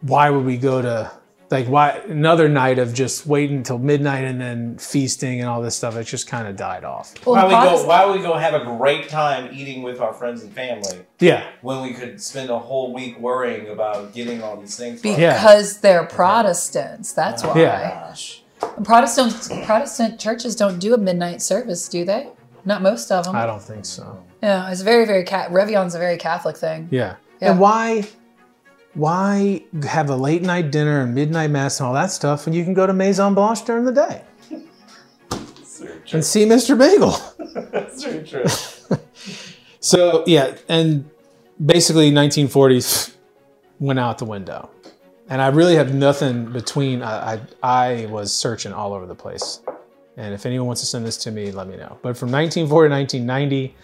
[0.00, 1.11] why would we go to
[1.50, 5.74] like why another night of just waiting until midnight and then feasting and all this
[5.76, 5.96] stuff.
[5.96, 7.14] It just kind of died off.
[7.26, 7.87] Well, Why we go?
[7.87, 11.48] Why would we go have a great time eating with our friends and family Yeah,
[11.62, 15.00] when we could spend a whole week worrying about getting all these things?
[15.00, 15.34] for Yeah.
[15.34, 17.12] because they're Protestants.
[17.12, 17.61] That's oh why.
[17.61, 18.08] Yeah.
[18.08, 18.42] Gosh.
[18.84, 22.28] Protestant Protestant churches don't do a midnight service, do they?
[22.68, 23.35] Not most of them.
[23.35, 24.22] I don't think so.
[24.42, 25.50] Yeah, it's very, very cat.
[25.50, 26.87] Réveillon's a very Catholic thing.
[26.90, 27.16] Yeah.
[27.40, 27.52] Yeah.
[27.52, 28.07] And why
[28.92, 32.64] why have a late night dinner and midnight mass and all that stuff when you
[32.64, 34.22] can go to Maison Blanche during the day
[36.12, 36.76] and see Mr.
[36.76, 37.16] Bagel?
[37.72, 38.44] That's very true.
[39.81, 41.09] So yeah, and
[41.64, 43.14] basically 1940s
[43.81, 44.68] went out the window,
[45.31, 47.02] and I really have nothing between.
[47.02, 49.62] I I, I was searching all over the place,
[50.18, 51.96] and if anyone wants to send this to me, let me know.
[52.02, 53.74] But from 1940 to 1990,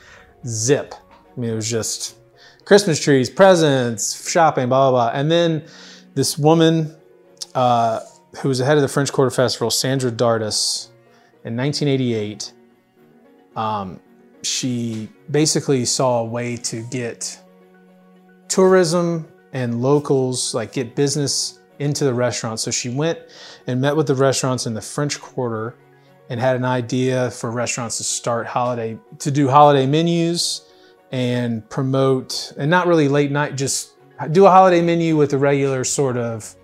[0.47, 0.95] zip.
[1.15, 2.17] I mean, it was just
[2.65, 5.65] Christmas trees, presents, shopping, blah blah blah, and then
[6.15, 6.95] this woman
[7.55, 8.01] uh,
[8.41, 10.89] who was the head of the French Quarter Festival, Sandra Dartus,
[11.45, 12.53] in 1988.
[13.55, 14.01] Um,
[14.43, 17.41] she basically saw a way to get
[18.49, 23.19] tourism and locals like get business into the restaurants so she went
[23.67, 25.77] and met with the restaurants in the french quarter
[26.29, 30.73] and had an idea for restaurants to start holiday to do holiday menus
[31.13, 33.93] and promote and not really late night just
[34.33, 36.55] do a holiday menu with the regular sort of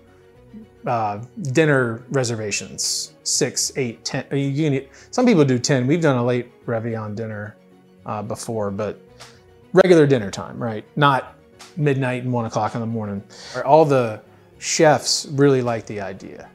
[0.87, 1.19] uh,
[1.51, 6.51] dinner reservations six eight ten you can, some people do 10 we've done a late
[6.65, 7.55] Réveillon dinner
[8.05, 8.99] uh, before, but
[9.73, 10.85] regular dinner time, right?
[10.95, 11.35] Not
[11.77, 13.23] midnight and one o'clock in the morning.
[13.65, 14.21] All the
[14.59, 16.49] chefs really liked the idea,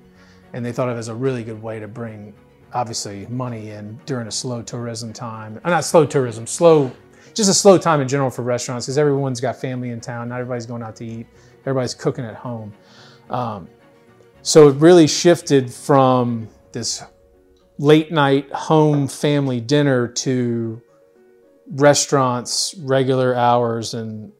[0.52, 2.34] and they thought it was a really good way to bring,
[2.76, 5.58] obviously, money in during a slow tourism time.
[5.64, 6.92] Uh, not slow tourism, slow,
[7.32, 10.28] just a slow time in general for restaurants because everyone's got family in town.
[10.28, 11.26] Not everybody's going out to eat.
[11.60, 12.74] Everybody's cooking at home.
[13.30, 13.66] Um,
[14.42, 17.02] so it really shifted from this
[17.78, 20.80] late night home family dinner to
[21.70, 24.32] restaurants, regular hours, and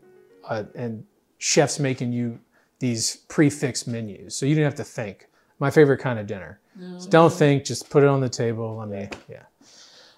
[0.49, 1.05] uh, and
[1.39, 2.39] chefs making you
[2.81, 5.27] these prix fixe menus, so you didn't have to think.
[5.59, 6.61] My favorite kind of dinner.
[6.79, 8.77] Just don't think, just put it on the table.
[8.77, 9.45] Let me, yeah.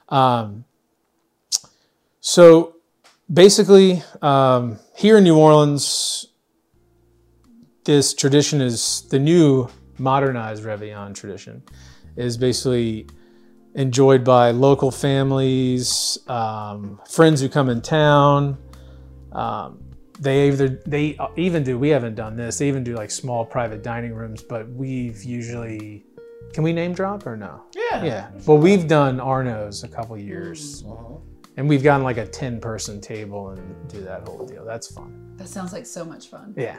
[0.08, 0.64] Um,
[2.20, 2.76] so
[3.32, 6.26] basically, um, here in New Orleans,
[7.84, 9.68] this tradition is the new
[9.98, 11.62] modernized Réveillon tradition
[12.16, 13.06] is basically
[13.74, 18.58] enjoyed by local families, um, friends who come in town.
[19.32, 19.84] Um,
[20.18, 21.78] they either they even do.
[21.78, 22.58] We haven't done this.
[22.58, 26.04] They even do like small private dining rooms, but we've usually.
[26.52, 27.62] Can we name drop or no?
[27.76, 28.04] Yeah.
[28.04, 28.30] Yeah.
[28.46, 30.92] Well, we've done Arnaud's a couple years, mm-hmm.
[30.92, 31.14] uh-huh.
[31.56, 34.64] and we've gotten like a ten person table and do that whole deal.
[34.64, 35.34] That's fun.
[35.36, 36.54] That sounds like so much fun.
[36.56, 36.78] Yeah.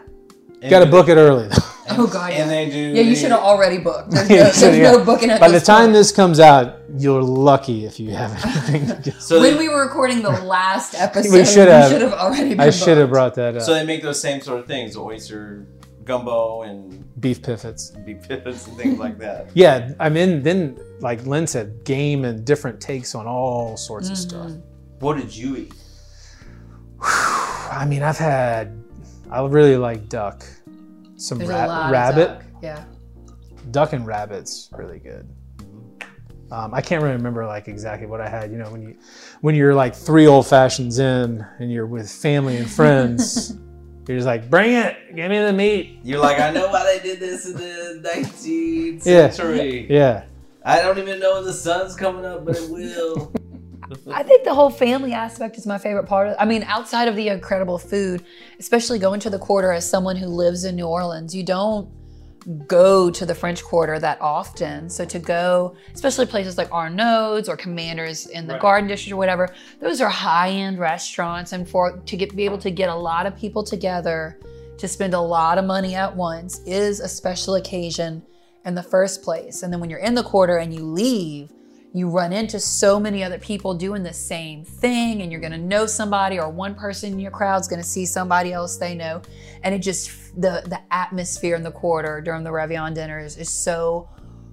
[0.62, 1.56] And Got to do book it early though.
[1.92, 2.48] Oh god, And yeah.
[2.48, 2.78] they do.
[2.78, 4.12] yeah, you the- should have already booked.
[4.12, 4.92] There's no, Yeah, there's so, yeah.
[4.92, 5.94] no booking at By the time point.
[5.94, 8.32] this comes out, you're lucky if you have
[8.68, 9.20] anything to get.
[9.22, 11.92] So when they, we were recording the last episode, We should have.
[12.00, 13.12] have already been I should have booked.
[13.14, 13.64] brought that up.
[13.64, 15.66] so they make those same sort of things: the oyster
[16.10, 17.92] gumbo and Beef pivots.
[18.06, 19.50] beef pivots and things like that.
[19.54, 24.18] Yeah, I mean, then like Lynn said, game and different takes on all sorts of
[24.18, 24.52] stuff.
[25.00, 25.74] What did you eat?
[27.02, 28.84] I mean, I've had,
[29.30, 30.44] I really like duck,
[31.16, 32.46] some ra- a lot rabbit, Of duck.
[32.64, 32.84] Yeah.
[33.72, 35.28] duck and rabbits, really good.
[36.52, 38.52] Um, I can't really remember like exactly what I had.
[38.52, 38.96] You know, when you
[39.42, 43.56] when you're like three old fashions in and you're with family and friends,
[44.10, 46.00] you're just like, bring it, give me the meat.
[46.04, 49.30] You're like, I know why they did this in the 19th Yeah.
[49.30, 49.86] century.
[49.90, 50.24] Yeah,
[50.66, 53.32] I don't even know when the sun's coming up, but it will.
[54.12, 56.28] I think the whole family aspect is my favorite part.
[56.28, 58.24] Of, I mean, outside of the incredible food,
[58.60, 61.90] especially going to the quarter as someone who lives in New Orleans, you don't
[62.68, 64.90] go to the French Quarter that often.
[64.90, 69.54] So to go, especially places like Arnaud's or Commanders in the Garden District or whatever,
[69.80, 73.36] those are high-end restaurants, and for to get be able to get a lot of
[73.36, 74.40] people together
[74.78, 78.24] to spend a lot of money at once is a special occasion
[78.66, 79.64] in the first place.
[79.64, 81.52] And then when you're in the quarter and you leave,
[81.94, 85.58] you run into so many other people doing the same thing and you're going to
[85.58, 89.22] know somebody or one person in your crowd's going to see somebody else they know
[89.64, 94.08] and it just the the atmosphere in the quarter during the Réveillon dinners is so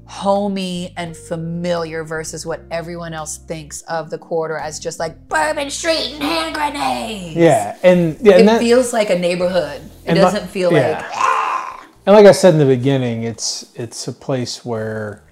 [0.06, 5.68] homey and familiar versus what everyone else thinks of the quarter as just like Bourbon
[5.68, 7.36] Street and hand grenades.
[7.36, 9.82] yeah, and yeah, It and that, feels like a neighborhood.
[10.06, 11.04] It doesn't feel yeah.
[11.10, 15.24] like And like I said in the beginning, it's it's a place where,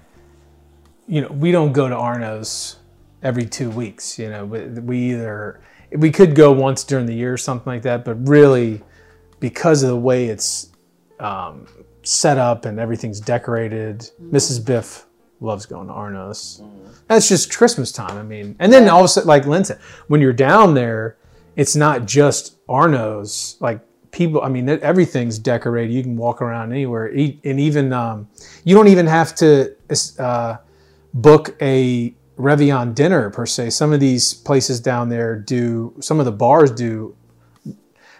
[1.07, 2.77] you know, we don't go to Arnaud's
[3.21, 4.17] every two weeks.
[4.19, 7.83] You know, we, we either we could go once during the year or something like
[7.83, 8.81] that, but really,
[9.39, 10.71] because of the way it's
[11.19, 11.67] um,
[12.03, 14.09] set up and everything's decorated.
[14.21, 14.65] Mrs.
[14.65, 15.05] Biff
[15.39, 16.61] loves going to Arnaud's.
[17.07, 18.17] That's just Christmas time.
[18.17, 21.17] I mean, and then all of a sudden, like Lynn said, when you're down there,
[21.55, 23.57] it's not just Arnaud's.
[23.59, 23.79] Like
[24.11, 25.93] people, I mean, everything's decorated.
[25.93, 28.27] You can walk around anywhere, and even um,
[28.63, 29.75] you don't even have to
[30.19, 30.57] uh,
[31.15, 33.71] book a Réveillon dinner per se.
[33.71, 35.95] Some of these places down there do.
[36.01, 37.15] Some of the bars do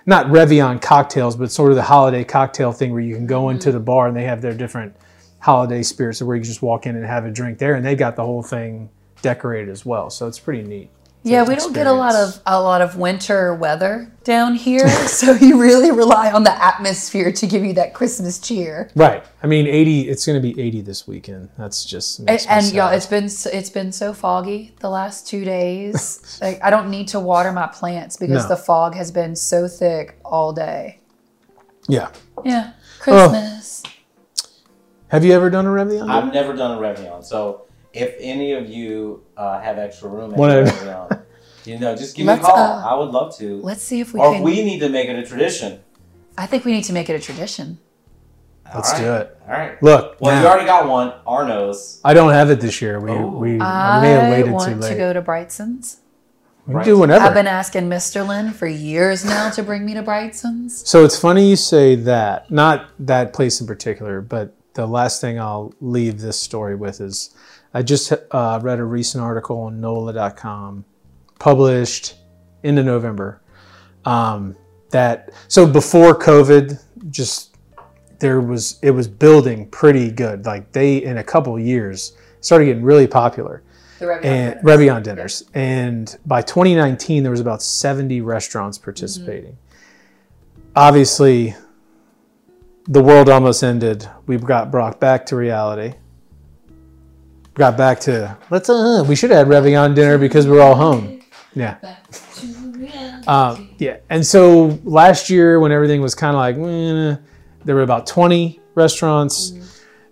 [0.05, 3.71] not Réveillon cocktails, but sort of the holiday cocktail thing where you can go into
[3.71, 4.95] the bar and they have their different
[5.39, 7.97] holiday spirits where you can just walk in and have a drink there, and they've
[7.97, 8.89] got the whole thing
[9.21, 10.10] decorated as well.
[10.10, 10.89] So it's pretty neat.
[11.27, 15.33] Yeah, we don't get a lot of a lot of winter weather down here, so
[15.33, 18.91] you really rely on the atmosphere to give you that Christmas cheer.
[18.95, 19.23] right.
[19.41, 20.07] I mean, eighty.
[20.07, 21.49] It's going to be eighty this weekend.
[21.57, 25.27] That's just And, me and y'all, it's been so- it's been so foggy the last
[25.27, 26.38] two days.
[26.41, 28.49] like I don't need to water my plants because No.
[28.49, 30.99] the fog has been so thick all day.
[31.89, 32.09] yeah.
[32.43, 32.99] Yeah, oh.
[32.99, 33.83] Christmas.
[35.07, 36.09] Have you ever done a Réveillon?
[36.09, 37.64] I've never done a Réveillon, so
[37.95, 41.25] if any of you uh, have extra room at Wanna-
[41.65, 42.55] you know, just give me a call.
[42.58, 43.62] uh, I would love to.
[43.62, 44.43] Let's see if we or can.
[44.43, 45.79] we need to make it a tradition.
[46.38, 47.79] I think we need to make it a tradition.
[48.73, 49.38] Let's All do it.
[49.45, 49.81] All right.
[49.81, 51.13] Look, Well, now, you already got one.
[51.25, 52.01] Arnaud's.
[52.03, 52.99] I don't have it this year.
[52.99, 53.27] We Oh.
[53.27, 54.67] we, we may have waited too late.
[54.67, 55.97] I want to go to Brigtsen's.
[56.65, 57.23] we can do whenever.
[57.23, 58.27] I've been asking Mr.
[58.27, 60.86] Lynn for years now to bring me to Brigtsen's.
[60.88, 65.39] So it's funny you say that, not that place in particular, but the last thing
[65.39, 67.34] I'll leave this story with is
[67.75, 70.85] I just uh, read a recent article on NOLA.com
[71.39, 72.15] published
[72.63, 73.41] into November
[74.05, 74.55] um,
[74.91, 77.57] that so before COVID, just
[78.19, 80.45] there was it was building pretty good.
[80.45, 83.61] Like they in a couple of years started getting really popular
[83.99, 84.63] The Réveillon and Dinners.
[84.63, 85.43] Réveillon dinners.
[85.53, 89.57] And by 2019, there was about 70 restaurants participating.
[90.77, 91.55] Obviously,
[92.88, 94.09] the world almost ended.
[94.27, 95.95] We got brought back to reality.
[97.55, 98.69] Got back to let's.
[98.69, 101.21] Uh, we should have had Réveillon dinner because we're all home.
[101.53, 101.77] Yeah.
[103.27, 103.97] Um, yeah.
[104.09, 107.15] And so last year, when everything was kind of like, eh,
[107.63, 109.53] there were about 20 restaurants.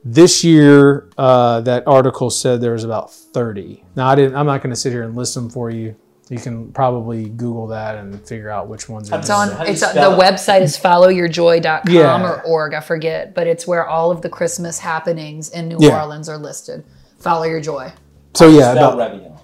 [0.06, 3.84] This year, uh, that article said there was about 30.
[3.96, 4.36] Now, I didn't.
[4.36, 5.96] I'm not going to sit here and list them for you.
[6.30, 9.20] You can probably Google that and figure out which ones are.
[9.20, 9.50] It's on.
[9.52, 10.20] How do you It's on, spell the it?
[10.34, 12.22] website is followyourjoy.com Yeah.
[12.30, 12.74] or org.
[12.74, 16.02] I forget, but it's where all of the Christmas happenings in New Yeah.
[16.02, 16.84] Orleans are listed.
[17.24, 17.92] Follow your joy.
[18.36, 19.40] So yeah, about Réveillon.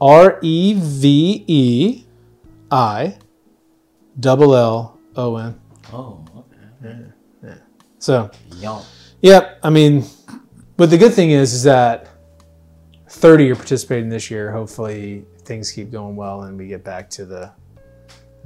[0.00, 2.04] R E V E
[2.70, 3.16] I
[4.18, 5.60] double L O N.
[5.92, 7.04] Oh, okay.
[7.44, 7.54] Yeah.
[8.00, 8.82] So Yum.
[9.22, 9.60] Yep.
[9.62, 10.04] I mean,
[10.76, 12.08] but the good thing is, is that
[13.08, 14.50] 30 are participating this year.
[14.50, 17.52] Hopefully, things keep going well and we get back to the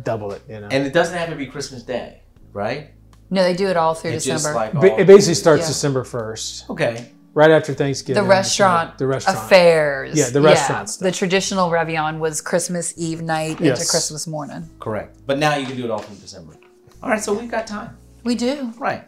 [0.03, 0.43] double it.
[0.49, 2.21] You know, And it doesn't have to be Christmas Day,
[2.53, 2.91] right?
[3.31, 4.43] No, they do it all through It's December.
[4.43, 5.69] just like all- it basically starts Yeah.
[5.69, 7.11] December 1st, okay.
[7.35, 8.23] Right after Thanksgiving.
[8.23, 9.39] the restaurant, The restaurant.
[9.39, 10.19] affairs.
[10.19, 11.05] Yeah, the restaurant stuff.
[11.05, 13.79] The traditional Réveillon was Christmas Eve night Yes.
[13.81, 14.69] into Christmas morning.
[14.81, 15.19] Correct.
[15.27, 16.55] But now you can do it all from December.
[17.03, 17.97] All right, so we've got time.
[18.25, 18.73] We do.
[18.79, 19.05] Right.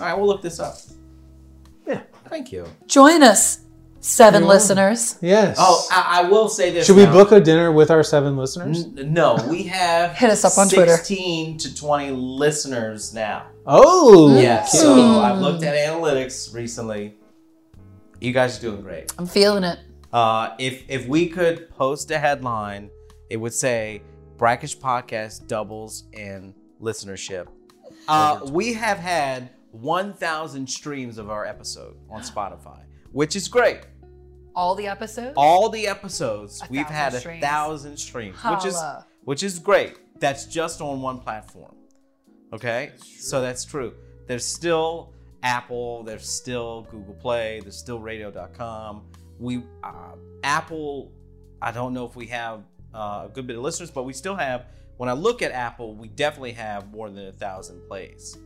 [0.00, 0.76] All right, we'll look this up.
[1.86, 2.00] Yeah.
[2.30, 2.64] Thank you.
[2.86, 3.58] Join us,
[4.00, 4.54] seven You are.
[4.54, 5.16] listeners.
[5.20, 5.56] Yes.
[5.60, 6.86] Oh, I, I will say this.
[6.86, 7.12] should we now.
[7.12, 8.84] book a dinner with our seven listeners?
[8.96, 10.96] N- No, we have Hit us up on Twitter.
[10.96, 13.46] 16 to 20 listeners now.
[13.66, 14.78] Oh, Yeah, okay.
[14.78, 17.16] so I've looked at analytics recently.
[18.22, 19.12] You guys are doing great.
[19.18, 19.80] I'm feeling it.
[20.12, 22.88] Uh, if if we could post a headline,
[23.30, 24.00] it would say
[24.36, 27.48] Brackish Podcast doubles in listenership.
[28.06, 33.80] Uh, we have had 1,000 streams of our episode on Spotify, which is great.
[34.54, 35.34] All the episodes.
[35.36, 37.42] All the episodes A we've had a streams.
[37.42, 38.80] thousand streams, which is
[39.24, 39.98] which is great.
[40.20, 41.74] That's just on one platform.
[42.52, 43.94] Okay, so that's true.
[44.28, 46.02] There's still Apple.
[46.04, 47.60] There's still Google Play.
[47.60, 49.04] There's still Radio.com.
[49.38, 51.12] We uh, Apple.
[51.60, 52.62] I don't know if we have
[52.94, 54.66] uh, a good bit of listeners, but we still have.
[54.98, 58.36] When I look at Apple, we definitely have more than a thousand plays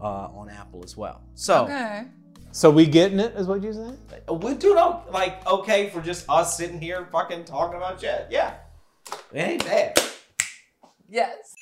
[0.00, 1.22] uh, on Apple as well.
[1.34, 2.04] So Okay.
[2.50, 3.98] So we getting it, is what you said?
[4.28, 8.26] we're doing o- like okay for just us sitting here fucking talking about shit.
[8.30, 8.54] Yeah,
[9.32, 10.00] it ain't bad.
[11.08, 11.54] Yes.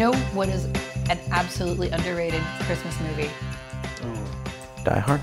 [0.00, 0.64] Know what is
[1.10, 3.28] an absolutely underrated Christmas movie?
[4.82, 5.20] Die Hard.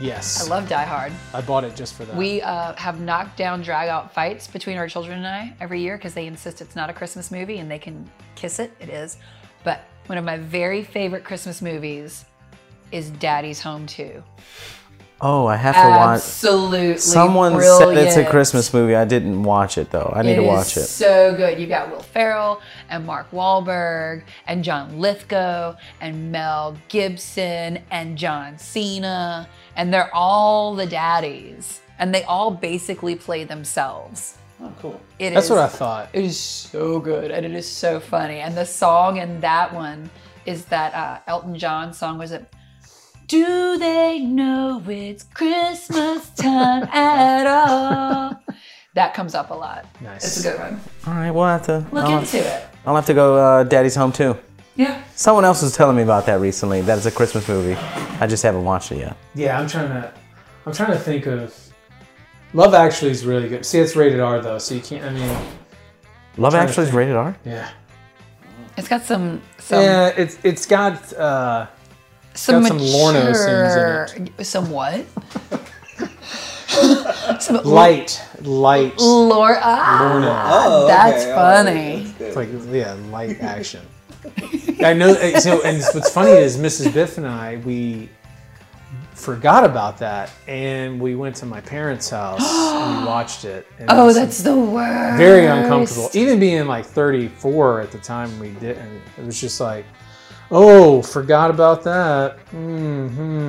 [0.00, 0.42] Yes.
[0.42, 1.12] I love Die Hard.
[1.34, 2.16] I bought it just for that.
[2.16, 5.98] We uh, have knocked down drag out fights between our children and I every year
[5.98, 8.72] because they insist it's not a Christmas movie and they can kiss it.
[8.80, 9.18] It is.
[9.64, 12.24] But one of my very favorite Christmas movies
[12.90, 14.22] is Daddy's Home 2.
[15.26, 16.16] Oh, I have to watch.
[16.18, 16.98] Absolutely.
[16.98, 18.26] Someone said it's a.
[18.26, 18.94] Christmas movie.
[18.94, 20.12] I didn't watch it though.
[20.14, 20.82] I need to is watch it.
[20.82, 21.58] So good.
[21.58, 22.60] You've got Will Ferrell
[22.90, 30.74] and Mark Wahlberg and John Lithgow and Mel Gibson and John Cena, and they're all
[30.74, 34.36] the daddies, and they all basically play themselves.
[34.60, 35.00] Oh, cool.
[35.18, 36.10] It That's is- what I thought.
[36.12, 38.40] It is so good, and it is so funny.
[38.40, 40.10] And the song in that one
[40.44, 42.18] is that uh, Elton John song.
[42.18, 42.44] Was it?
[43.26, 48.42] Do they know it's Christmas time at all?
[48.94, 49.86] That comes up a lot.
[50.00, 50.24] Nice.
[50.24, 50.80] It's a good one.
[51.06, 51.78] All right, we'll have to.
[51.90, 52.66] Look I'll, into it.
[52.86, 53.36] I'll have to go.
[53.36, 54.36] Uh, Daddy's Home too.
[54.76, 55.02] Yeah.
[55.14, 56.82] Someone else was telling me about that recently.
[56.82, 57.74] That it's a Christmas movie.
[58.20, 59.16] I just haven't watched it yet.
[59.34, 60.12] Yeah, I'm trying to.
[60.66, 61.54] I'm trying to think of.
[62.52, 63.64] Love Actually is really good.
[63.64, 65.04] See, it's rated R though, so you can't.
[65.04, 65.46] I mean,
[66.36, 67.36] Love Actually is rated R.
[67.44, 67.70] yeah.
[68.76, 71.12] It's got some some yeah, it's it's got.
[71.14, 71.66] uh
[72.34, 75.04] some, got some Lorno mature, scenes Some what?
[77.40, 78.98] some light, light.
[78.98, 79.56] Lore.
[79.60, 80.86] Ah, Lorno.
[80.86, 82.12] that's funny.
[82.18, 83.82] It's like yeah, light action.
[84.82, 85.10] I know.
[85.12, 86.92] uh, So, and what's funny is Mrs.
[86.92, 88.08] Biff and I we
[89.12, 93.66] forgot about that, and we went to my parents' house and we watched it.
[93.78, 95.16] and it Oh, was that's the worst.
[95.16, 96.10] very uncomfortable.
[96.14, 99.84] Even being like 34 at the time we did, and it was just like,
[100.50, 102.38] oh, forgot about that.
[102.50, 103.48] hmm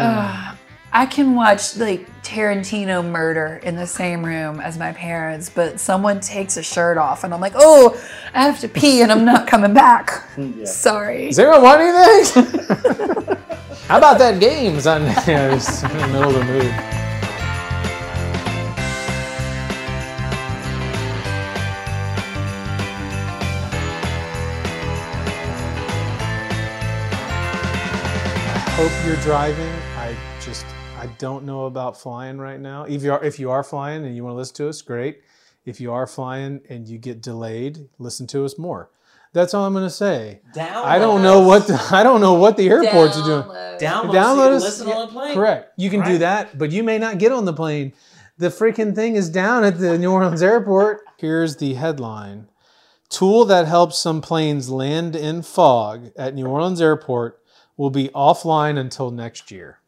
[0.95, 6.21] I can watch like Tarantino murder in the same room as my parents, but someone
[6.21, 8.01] takes a shirt off and I'm like, oh,
[8.33, 10.23] I have to pee and I'm not coming back.
[10.63, 11.27] Sorry.
[11.27, 13.35] Does anyone want anything?
[13.87, 15.23] How about that games on yeah,
[15.55, 17.04] just in the middle of the movie?
[28.75, 29.71] Hope you're driving.
[29.95, 30.65] I just
[30.97, 32.83] I don't know about flying right now.
[32.83, 35.21] If you are if you are flying and you want to listen to us, great.
[35.63, 38.89] If you are flying and you get delayed, listen to us more.
[39.31, 40.41] That's all I'm going to say.
[40.53, 40.83] Download.
[40.83, 43.43] I don't know what the, I don't know what the airports are doing.
[43.79, 44.63] Download, Download us.
[44.63, 45.35] listen yeah, on the plane.
[45.35, 45.71] Correct.
[45.77, 47.93] You can do that, but you may not get on the plane.
[48.37, 51.01] The freaking thing is down at the New Orleans airport.
[51.17, 52.49] Here's the headline.
[53.07, 57.39] Tool that helps some planes land in fog at New Orleans airport
[57.77, 59.79] will be offline until next year.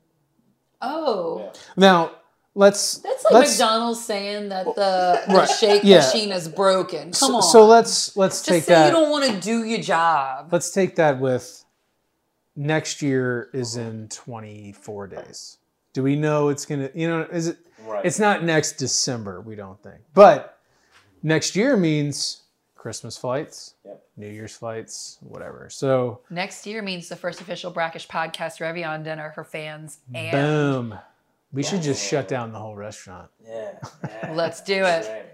[0.82, 2.12] Oh, Now,
[2.54, 5.98] let's that's like let's, McDonald's saying that the, the Right, shake yeah.
[5.98, 7.06] machine is broken.
[7.06, 7.42] Come so, on.
[7.44, 10.50] so let's let's Just take say that you don't want to do your job.
[10.52, 11.64] let's take that with
[12.56, 15.58] next year is in 24 days.
[15.94, 18.04] Do we know it's going to, you know, is it, Right.
[18.06, 20.00] it's not next December, we don't think.
[20.14, 20.60] But
[21.24, 22.42] next year means
[22.88, 24.02] Christmas flights, yep.
[24.16, 25.68] New Year's flights, whatever.
[25.70, 31.00] So, Next year means the first official Brackish podcast Réveillon dinner for fans and boom.
[31.52, 33.30] We should just shut down the whole restaurant.
[33.46, 33.74] Yeah.
[34.32, 35.28] Let's do it.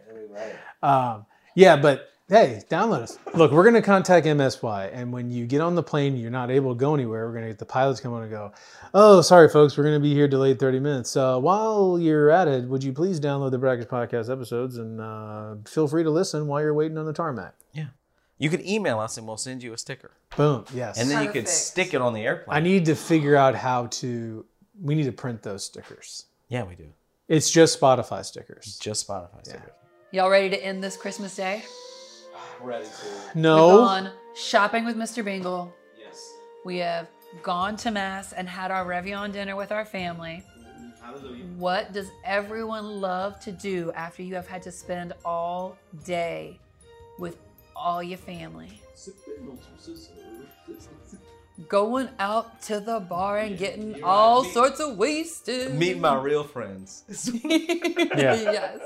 [0.81, 3.19] Um, yeah, but hey, download us.
[3.35, 6.49] Look, we're going to contact MSY, and when you get on the plane, you're not
[6.49, 7.27] able to go anywhere.
[7.27, 8.51] We're going to get the pilots come on and go,
[8.93, 11.15] "Oh, sorry, folks, we're going to be here delayed 30 minutes.
[11.15, 15.55] Uh, while you're at it, would you please download the Brackish Podcast episodes and uh,
[15.65, 17.87] feel free to listen while you're waiting on the tarmac." Yeah.
[18.39, 20.11] You could email us and we'll send you a sticker.
[20.35, 20.65] Boom.
[20.73, 20.99] Yes.
[20.99, 22.57] And then you could stick it on the airplane.
[22.57, 24.43] I need to figure out how to.
[24.81, 26.25] We need to print those stickers.
[26.49, 26.87] yeah, we do.
[27.27, 28.77] It's just Spotify stickers.
[28.79, 29.71] Just Spotify stickers.
[30.11, 31.63] Y'all ready to end this Christmas day?
[32.63, 32.91] Ready to.
[33.35, 33.77] We've No.
[33.77, 35.23] gone shopping with Mr.
[35.23, 35.73] Bingle.
[35.99, 36.31] Yes.
[36.63, 37.07] We have
[37.41, 40.43] gone to Mass and had our Réveillon dinner with our family.
[41.01, 41.43] Hallelujah.
[41.57, 46.59] What does everyone love to do after you have had to spend all day
[47.19, 47.37] with
[47.75, 48.81] all your family?
[51.67, 55.75] Going out to the bar and getting all sorts of wasted.
[55.75, 57.03] Meet my real friends.
[57.43, 58.35] Yeah.
[58.35, 58.79] yes.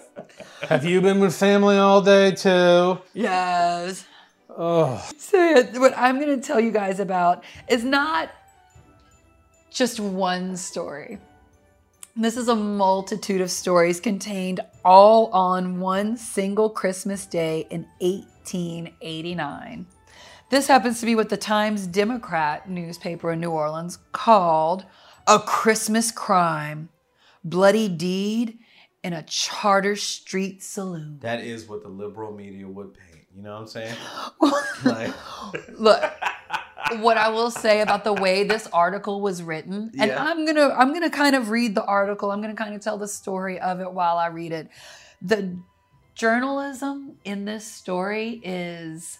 [0.63, 2.99] Have you been with family all day too?
[3.13, 4.05] Yes.
[4.49, 5.01] Oh.
[5.17, 8.31] So what I'm going to tell you guys about is not
[9.69, 11.19] just one story.
[12.15, 19.85] This is a multitude of stories contained all on one single Christmas day in 1889.
[20.49, 24.85] This happens to be what the Times Democrat newspaper in New Orleans called
[25.27, 26.87] a Christmas crime,
[27.43, 28.57] bloody deed
[29.03, 31.19] in a Chartres Street saloon.
[31.21, 33.25] That is what the liberal media would paint.
[33.35, 33.95] You know what I'm saying?
[34.85, 35.13] like,
[35.77, 36.01] Look,
[37.01, 40.23] what I will say about the way this article was written, and Yeah.
[40.23, 42.31] I'm gonna I'm gonna kind of read the article.
[42.31, 44.69] I'm gonna kind of tell the story of it while I read it.
[45.21, 45.57] The
[46.15, 49.19] journalism in this story is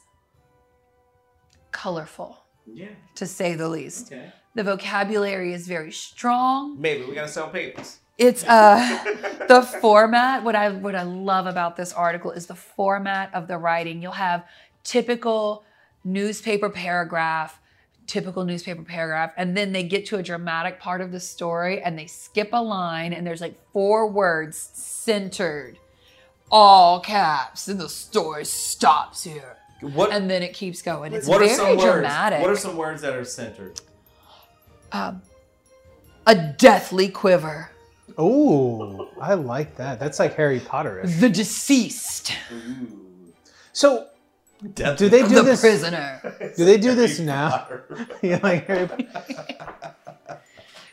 [1.72, 2.88] colorful, yeah.
[3.16, 4.12] to say the least.
[4.12, 4.32] Okay.
[4.56, 6.82] The vocabulary is very strong.
[6.82, 8.00] Maybe we gotta sell papers.
[8.18, 9.04] It's uh
[9.48, 10.44] the format.
[10.44, 14.02] What I what I love about this article is the format of the writing.
[14.02, 14.46] You'll have
[14.84, 15.64] typical
[16.04, 17.60] newspaper paragraph,
[18.08, 22.00] typical newspaper paragraph, and then they get to a dramatic part of the story and
[22.00, 25.78] they skip a line and there's like four words centered,
[26.50, 29.58] all caps, and the story stops here.
[29.82, 31.14] What And then it keeps going.
[31.14, 32.40] It's what are very some dramatic.
[32.40, 32.48] words?
[32.48, 33.80] What are some words that are centered?
[34.92, 37.70] a deathly quiver.
[38.18, 40.00] Oh, I like that.
[40.00, 41.18] That's like Harry Potter-ish.
[41.20, 42.32] The deceased.
[43.74, 44.08] So,
[44.74, 45.62] do they do the this?
[45.62, 46.52] prisoner.
[46.58, 47.68] Do they do this now?
[48.24, 49.38] yeah, like Harry Potter.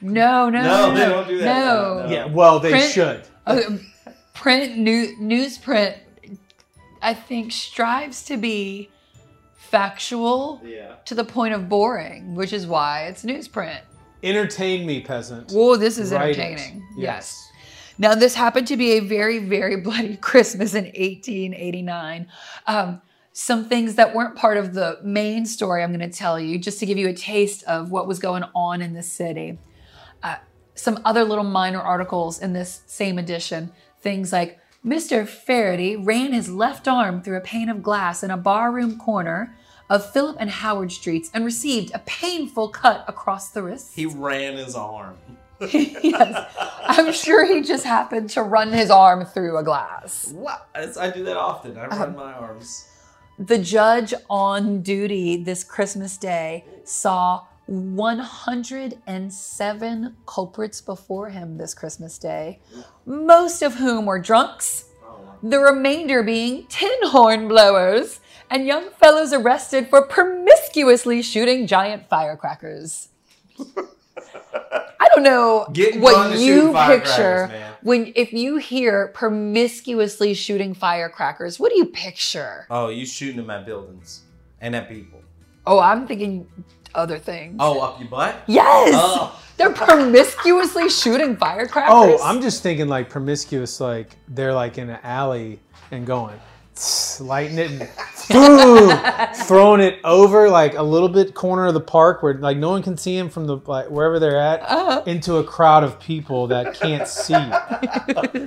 [0.02, 1.44] No, no, No, no, they don't do that.
[1.64, 2.02] No.
[2.06, 2.12] No.
[2.12, 3.22] Yeah, well, they Print- should.
[3.46, 3.62] Uh,
[4.34, 5.96] print new newsprint.
[7.04, 8.88] I think strives to be
[9.56, 10.94] factual Yeah.
[11.04, 13.80] to the point of boring, which is why it's newsprint.
[14.22, 15.50] Entertain me, peasant.
[15.50, 16.38] Whoa, this is Write it.
[16.38, 16.86] entertaining.
[16.96, 17.50] Yes.
[17.98, 22.26] Now, this happened to be a very, very bloody Christmas in 1889.
[22.66, 23.02] Um,
[23.32, 26.78] some things that weren't part of the main story I'm going to tell you, just
[26.80, 29.58] to give you a taste of what was going on in the city.
[30.22, 30.36] Uh,
[30.74, 33.72] some other little minor articles in this same edition.
[34.00, 35.26] Things like Mr.
[35.26, 39.56] Faraday ran his left arm through a pane of glass in a barroom corner
[39.88, 43.94] of Philip and Howard Streets and received a painful cut across the wrist.
[43.94, 45.16] He ran his arm.
[45.72, 46.54] yes.
[46.82, 50.30] I'm sure he just happened to run his arm through a glass.
[50.32, 50.68] What?
[50.74, 51.78] I do that often.
[51.78, 52.06] I run uh-huh.
[52.10, 52.86] my arms.
[53.38, 62.60] The judge on duty this Christmas Day saw 107 culprits before him this Christmas Day,
[63.06, 64.86] most of whom were drunks,
[65.42, 73.08] the remainder being tin horn blowers and young fellows arrested for promiscuously shooting giant firecrackers.
[75.00, 77.50] I don't know Getting what you picture
[77.82, 81.60] when if you hear promiscuously shooting firecrackers.
[81.60, 82.66] What do you picture?
[82.70, 84.22] Oh, you shooting them at buildings
[84.60, 85.20] and at people.
[85.66, 86.46] Oh, I'm thinking
[86.94, 87.56] other things.
[87.58, 88.42] Oh, up your butt?
[88.46, 89.40] Yes, Oh.
[89.56, 91.92] they're promiscuously shooting firecrackers.
[92.20, 96.53] Oh, I'm just thinking like promiscuous, like they're like in an alley and going, tss,
[97.20, 97.88] lighting it, and
[98.30, 98.98] boom,
[99.46, 102.82] throwing it over like a little bit corner of the park where like no one
[102.82, 105.02] can see them from the like wherever they're at Uh-huh.
[105.06, 107.34] into a crowd of people that can't see.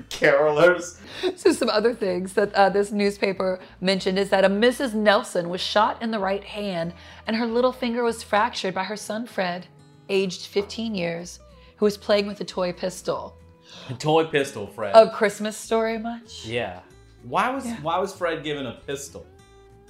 [0.09, 0.99] Carolers.
[1.35, 4.93] So some other things that uh, this newspaper mentioned is that a Mrs.
[4.93, 6.93] Nelson was shot in the right hand,
[7.25, 9.67] and her little finger was fractured by her son Fred,
[10.09, 11.39] aged 15 years,
[11.77, 13.37] who was playing with a toy pistol.
[13.89, 14.95] A toy pistol, Fred.
[14.95, 16.45] A Christmas story much?
[16.45, 16.79] yeah.
[17.27, 19.25] Why was why was Fred given a pistol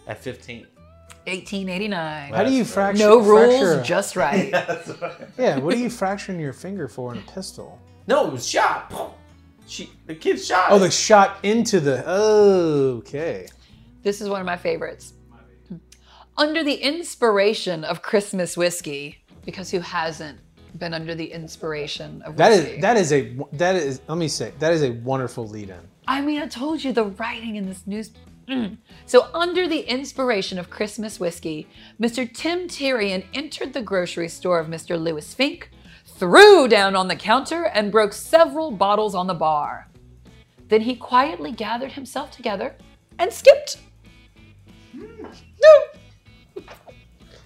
[0.08, 0.66] at 15?
[1.26, 2.34] 1889.
[2.34, 3.04] How do you That's fracture?
[3.04, 4.50] No rules, fracture- just right.
[4.50, 4.84] yeah.
[5.38, 5.60] Yeah.
[5.60, 7.80] What are you fracturing your finger for in a pistol?
[8.08, 8.94] No, it was shot.
[9.68, 10.68] She, the kid shot.
[10.72, 10.80] Oh, it.
[10.80, 12.02] the shot into the.
[12.08, 13.48] Oh, okay.
[14.04, 15.14] This is one of my favorites.
[16.38, 20.40] Under the inspiration of Christmas whiskey, because who hasn't
[20.78, 22.76] been under the inspiration of whiskey?
[22.76, 24.00] is that is a that is.
[24.08, 25.82] Let me say that is a wonderful lead-in.
[26.08, 28.12] I mean, I told you the writing in this news.
[28.48, 28.78] Mm.
[29.06, 31.68] So, under the inspiration of Christmas whiskey,
[32.00, 32.32] Mr.
[32.32, 34.98] Tim Tyrion entered the grocery store of Mr.
[35.00, 35.70] Lewis Fink,
[36.06, 39.90] threw down on the counter, and broke several bottles on the bar.
[40.70, 42.76] Then he quietly gathered himself together
[43.20, 43.80] and skipped.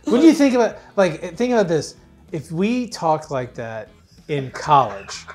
[0.05, 1.95] What do you think about like think about this?
[2.31, 3.89] If we talked like that
[4.27, 5.25] in college,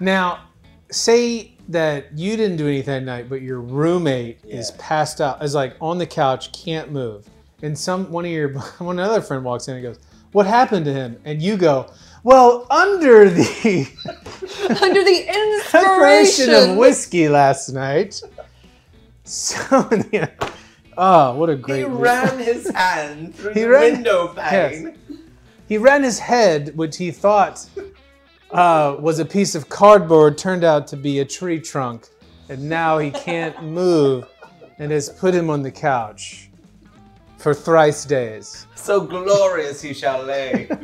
[0.00, 0.48] now
[0.90, 5.54] say that you didn't do anything that night, but your roommate is passed out, is
[5.54, 7.28] like on the couch, can't move,
[7.62, 9.98] and some one of your one other friend walks in and goes,
[10.32, 11.90] "What happened to him?" And you go,
[12.22, 13.88] "Well, under the
[14.82, 18.20] Under the inspiration of whiskey last night."
[19.24, 20.28] So, yeah.
[20.96, 21.80] oh, what a great!
[21.82, 22.02] he movie.
[22.02, 24.96] ran his hand through He the ran- window pane.
[25.68, 27.66] He ran his head, which he thought
[28.50, 32.08] uh, was a piece of cardboard, turned out to be a tree trunk,
[32.48, 34.26] and now he can't move,
[34.78, 36.50] and has put him on the couch
[37.38, 38.66] for thrice days.
[38.74, 40.68] So glorious he shall lay.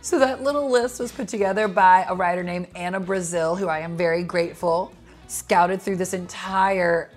[0.00, 3.78] So that little list was put together by a writer named Anna Brazil, who I
[3.78, 4.92] am very grateful,
[5.28, 7.10] scouted through this entire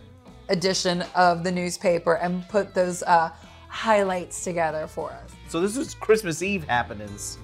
[0.49, 3.31] edition of the newspaper and put those uh,
[3.69, 5.31] highlights together for us.
[5.47, 7.39] so this is Christmas Eve happenings.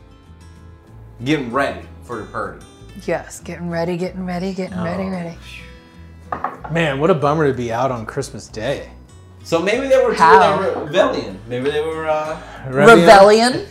[1.23, 2.65] Getting ready for the party.
[3.05, 5.37] Yes, getting ready, getting ready, getting ready, ready.
[6.71, 8.91] Man, what a bummer to be out on Christmas Day.
[9.43, 10.57] So maybe they were How?
[10.57, 11.39] doing a rebellion.
[11.47, 13.67] Maybe they were uh, Rebellion.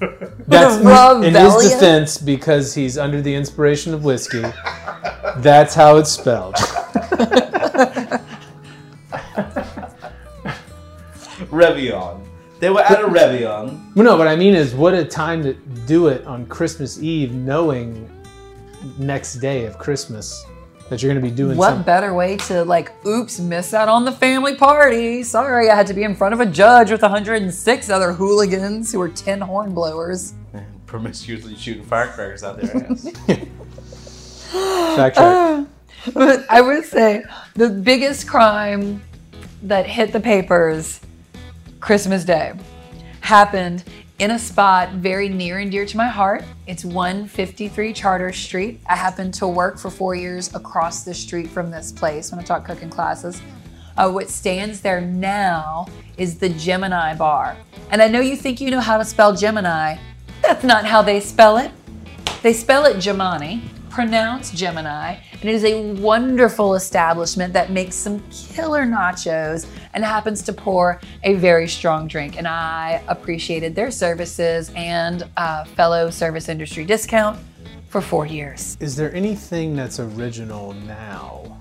[0.48, 4.42] That's in his defense because he's under the inspiration of whiskey.
[5.38, 6.54] That's how it's spelled.
[11.50, 12.31] Réveillon.
[12.62, 13.96] They were at a Réveillon.
[13.96, 15.52] No, what I mean is, what a time to
[15.84, 18.08] do it on Christmas Eve, knowing
[19.00, 20.46] next day of Christmas
[20.88, 21.82] that you're going to be doing What something.
[21.84, 25.24] better way to like, oops, miss out on the family party?
[25.24, 29.00] Sorry, I had to be in front of a judge with 106 other hooligans who
[29.00, 30.34] were tin horn blowers.
[30.52, 33.08] And promiscuously shooting firecrackers out their ass.
[34.94, 35.66] Fact check.
[36.14, 39.02] But I would say the biggest crime
[39.64, 41.00] that hit the papers
[41.82, 42.52] Christmas Day
[43.22, 43.82] happened
[44.20, 46.44] in a spot very near and dear to my heart.
[46.68, 48.80] It's 153 Chartres Street.
[48.88, 52.44] I happened to work for four years across the street from this place when I
[52.44, 53.42] taught cooking classes.
[53.96, 57.56] Uh, what stands there now is the Jimani Bar.
[57.90, 59.96] And I know you think you know how to spell Gemini.
[60.40, 61.72] That's not how they spell it.
[62.42, 63.60] They spell it Jimani,
[63.92, 70.40] pronounced Gemini, and it is a wonderful establishment that makes some killer nachos and happens
[70.42, 72.38] to pour a very strong drink.
[72.38, 77.38] And I appreciated their services and uh, fellow service industry discount
[77.88, 78.78] for four years.
[78.80, 81.51] Is there anything that's original now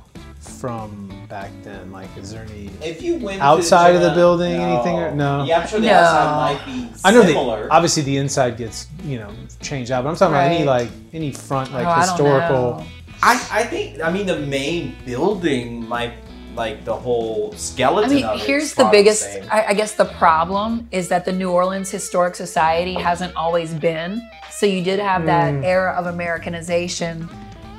[0.61, 1.91] from back then?
[1.91, 2.69] Like, is there any?
[2.83, 5.43] If you went Outside of the building, anything or- no?
[5.43, 5.93] Yeah, I'm sure the No.
[5.93, 7.63] outside might be I know similar.
[7.63, 9.31] the obviously the inside gets you know
[9.61, 12.61] changed out, but I'm talking about any like any front like Oh, I don't historical.
[12.77, 12.85] know.
[13.23, 16.13] I, I think I mean the main building might
[16.55, 18.11] like the whole skeleton.
[18.11, 19.45] I skeleton mean, of here's the biggest, same.
[19.49, 24.21] I, I guess the problem is that the New Orleans Historic Society hasn't always been.
[24.51, 25.63] So you did have that Mm.
[25.63, 27.29] era of Americanization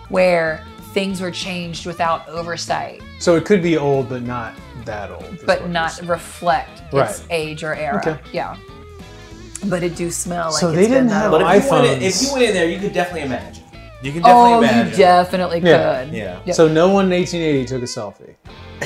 [0.08, 5.38] where things were changed without oversight, So it could be old, but not that old.
[5.46, 7.98] but not you're reflect its age or era.
[8.06, 8.18] Okay.
[8.32, 8.56] Yeah.
[9.66, 11.42] But it do smell like So it's they been didn't that have long.
[11.42, 12.02] but if you, went in, iPhones.
[12.02, 13.64] if you went in there, you could definitely imagine.
[14.02, 14.76] You can definitely oh, imagine.
[14.76, 14.90] Oh, imagine.
[14.90, 15.66] you definitely could.
[15.66, 16.02] Yeah.
[16.12, 16.44] Yeah.
[16.44, 16.54] saying.
[16.54, 18.34] So no one in 1880 took a selfie.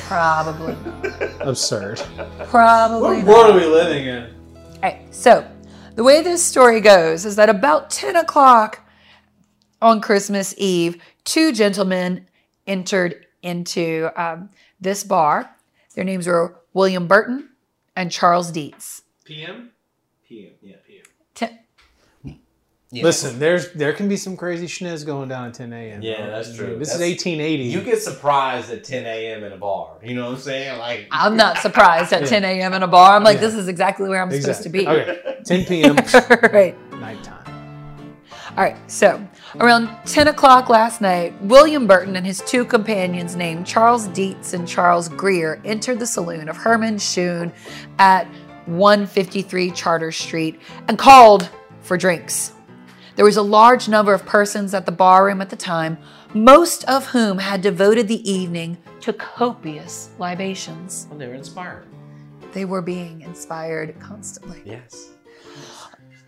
[0.03, 1.41] Probably not.
[1.49, 2.03] Absurd.
[2.49, 3.27] Probably What not.
[3.27, 4.35] world are we living in?
[4.77, 5.49] Okay, so
[5.95, 8.81] the way this story goes is that about 10 o'clock
[9.81, 12.27] on Christmas Eve, two gentlemen
[12.67, 14.49] entered into um,
[14.81, 15.55] this bar.
[15.95, 17.51] Their names were William Burton
[17.95, 19.03] and Charles Dietz.
[19.25, 19.71] PM.
[20.27, 20.53] PM.
[20.63, 21.03] Yeah, PM.
[21.35, 21.59] Ten-
[22.93, 26.03] Listen, there's there can be some crazy schniz going down at 10 a.m.
[26.03, 26.79] Yeah, that's true.
[26.79, 27.65] This That's- is 1880.
[27.65, 29.45] You get surprised at 10 a.m.
[29.45, 29.97] in a bar.
[30.03, 30.79] You know what I'm saying?
[30.79, 32.73] Like, I'm not surprised at 10 a.m.
[32.73, 33.17] in a bar.
[33.17, 33.41] I'm like, Yeah.
[33.43, 34.87] this is exactly where I'm supposed to be.
[34.89, 35.37] Okay.
[35.45, 35.97] 10 p.m.
[36.53, 36.75] right.
[36.93, 37.37] nighttime.
[38.57, 39.27] All right, so
[39.61, 44.67] around 10 o'clock last night, William Burton and his two companions named Charles Dietz and
[44.67, 47.53] Charles Greer entered the saloon of Herman Schoon
[47.99, 48.27] at
[48.67, 51.49] 153 Chartres Street and called
[51.81, 52.53] for drinks.
[53.15, 55.97] There was a large number of persons at the barroom at the time,
[56.35, 61.07] most of whom had devoted the evening to copious libations.
[61.09, 61.87] well, they were inspired.
[62.53, 64.61] They were being inspired constantly.
[64.65, 65.11] Yes.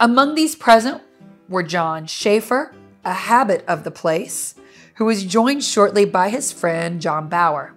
[0.00, 1.02] Among these present
[1.48, 2.72] were John Schaefer,
[3.04, 4.54] a habit of the place,
[4.94, 7.74] who was joined shortly by his friend John Bauer.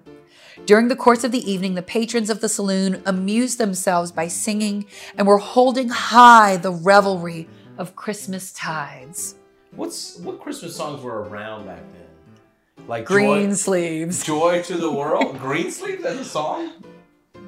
[0.66, 4.86] During the course of the evening, the patrons of the saloon amused themselves by singing
[5.18, 7.48] and were holding high the revelry
[7.78, 9.36] of Christmas tides.
[9.76, 12.88] What's what Christmas songs were around back then?
[12.88, 14.24] Like Green Joy, sleeves.
[14.24, 15.40] Joy to the World.
[15.40, 16.04] Green Sleeves.
[16.04, 16.74] That's a song.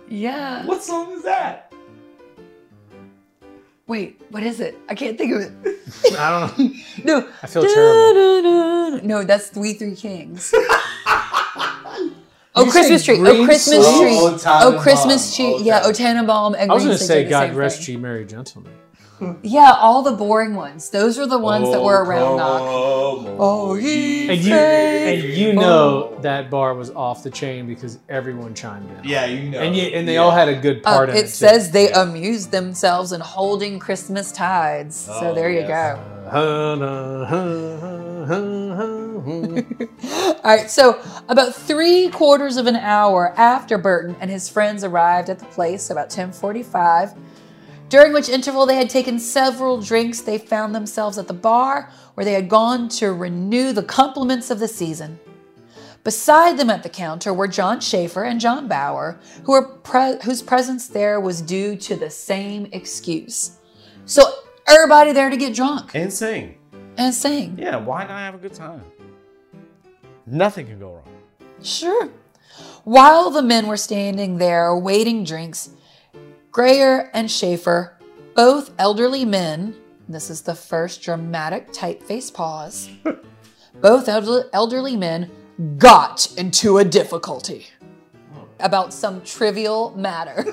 [0.07, 0.65] Yeah.
[0.65, 1.62] What song is that?
[3.85, 4.77] Wait, what is it?
[4.87, 5.51] I can't think of it.
[6.17, 6.73] I don't know.
[7.03, 7.29] No.
[7.41, 8.13] I feel terrible.
[8.13, 9.03] terrible.
[9.03, 10.53] No, that's We Three Kings.
[12.55, 13.17] Oh, Christmas tree.
[13.19, 14.15] Oh, Christmas oh, tree.
[14.15, 15.55] Oh, Oh, Christmas tree.
[15.55, 17.95] Oh, Yeah, Tann- oh, Tannenbaum and I was Green going to say, God rest thing.
[17.95, 18.71] ye merry gentlemen.
[19.41, 20.89] Yeah, all the boring ones.
[20.89, 22.61] Those are the ones that were around knock.
[22.63, 27.99] Oh, Oh, ye And you and you know that bar was off the chain because
[28.09, 29.03] everyone chimed in.
[29.09, 29.59] Yeah, you know.
[29.59, 30.19] And you, and they Yeah.
[30.23, 31.19] all had a good Uh, part in it.
[31.19, 31.27] it too.
[31.29, 34.95] says they amused themselves in holding Christmas tides.
[34.95, 35.99] so Oh, there you go.
[39.23, 40.99] All right, so
[41.29, 45.89] about three quarters of an hour after Burton and his friends arrived at the place,
[45.89, 47.13] about 1045,
[47.89, 52.25] during which interval they had taken several drinks, they found themselves at the bar where
[52.25, 55.19] they had gone to renew the compliments of the season.
[56.03, 60.41] Beside them at the counter were John Schaefer and John Bauer, who were pre- whose
[60.41, 63.57] presence there was due to the same excuse.
[64.05, 64.23] So
[64.67, 66.57] everybody there to get drunk and sing.
[66.97, 67.57] and sing.
[67.57, 68.83] Yeah, why not have a good time?
[70.25, 71.07] Nothing can go wrong.
[71.61, 72.09] Sure.
[72.83, 75.69] While the men were standing there waiting drinks,
[76.53, 77.97] Grayer and Schaefer,
[78.35, 79.75] both elderly men,
[80.07, 82.91] This is the first dramatic typeface pause.
[83.81, 85.31] Both elder- elderly men
[85.79, 87.65] got into a difficulty
[88.59, 90.45] about some trivial matter.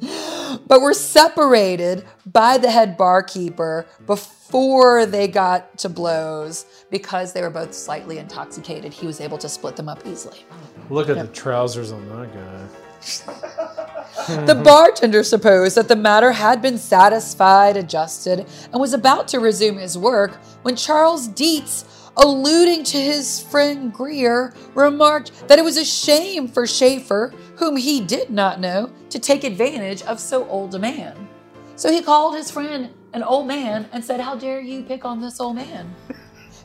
[0.66, 7.48] but were separated by the head barkeeper before they got to blows because they were
[7.48, 8.92] both slightly intoxicated.
[8.92, 10.44] He was able to split them up easily.
[10.90, 13.84] Look at the trousers on that guy.
[14.26, 19.78] The bartender supposed that the matter had been satisfied, adjusted, and was about to resume
[19.78, 21.84] his work when Charles Dietz,
[22.16, 28.00] alluding to his friend Greer, remarked that it was a shame for Schaefer, whom he
[28.00, 31.28] did not know, to take advantage of so old a man.
[31.76, 35.20] So he called his friend an old man and said, How dare you pick on
[35.20, 35.94] this old man?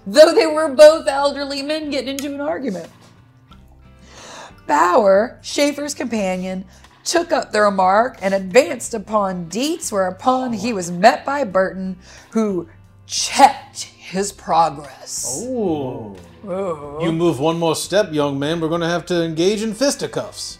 [0.08, 2.89] Though they were both elderly men getting into an argument.
[4.66, 6.66] Bauer, Schaefer's companion,
[7.04, 11.97] took up the remark and advanced upon Dietz, whereupon he was met by Burton,
[12.32, 12.70] who
[13.06, 15.43] checked his progress.
[15.45, 16.16] Ooh.
[16.43, 20.60] You move one more step, young man, we're going to have to engage in fisticuffs.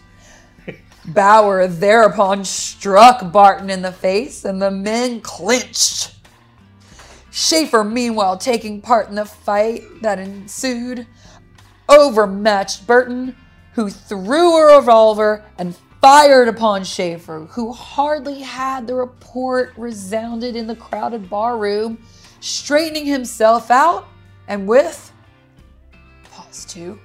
[1.06, 6.14] Bauer thereupon struck Barton in the face, and the men clinched.
[7.30, 11.06] Schaefer, meanwhile, taking part in the fight that ensued,
[11.88, 13.36] overmatched Burton,
[13.74, 20.66] who threw a revolver and fired upon Schaefer, who hardly had the report resounded in
[20.66, 21.96] the crowded barroom,
[22.40, 24.06] straightening himself out
[24.46, 25.10] and with,
[26.30, 26.98] pause two,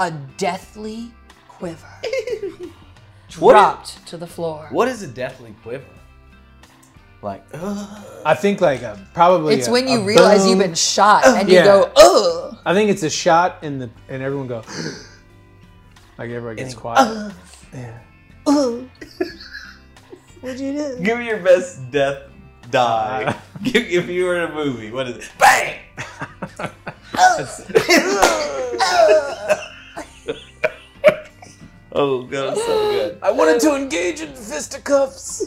[0.00, 1.12] a deathly
[1.46, 4.66] quiver, What is- dropped to the floor.
[4.72, 5.84] What is a deathly quiver?
[7.22, 8.04] Like, ugh.
[8.26, 9.54] I think like a probably.
[9.54, 10.48] It's a- when you a realize boom.
[10.50, 12.58] you've been shot and you go, ugh.
[12.66, 14.64] I think it's a shot and the and everyone go.
[16.18, 17.32] like everybody gets quiet.
[17.72, 18.00] yeah.
[20.42, 22.22] give me your best death
[22.70, 23.24] die.
[23.24, 23.34] Uh.
[23.62, 25.30] Give- if you were in a movie, what is it?
[25.38, 25.78] Bang!
[31.92, 33.18] oh, god, was so good.
[33.22, 35.46] I wanted to engage in fisticuffs.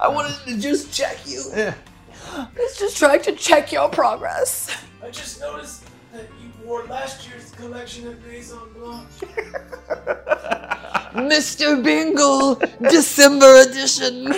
[0.00, 1.42] I wanted to just check you.
[1.54, 1.74] yeah.
[2.56, 4.74] It's just trying to check your progress.
[5.02, 5.81] I just noticed that you
[6.72, 9.20] wore last year's collection of Maison Blanche.
[11.12, 11.84] Mr.
[11.84, 14.32] Bingle, December edition.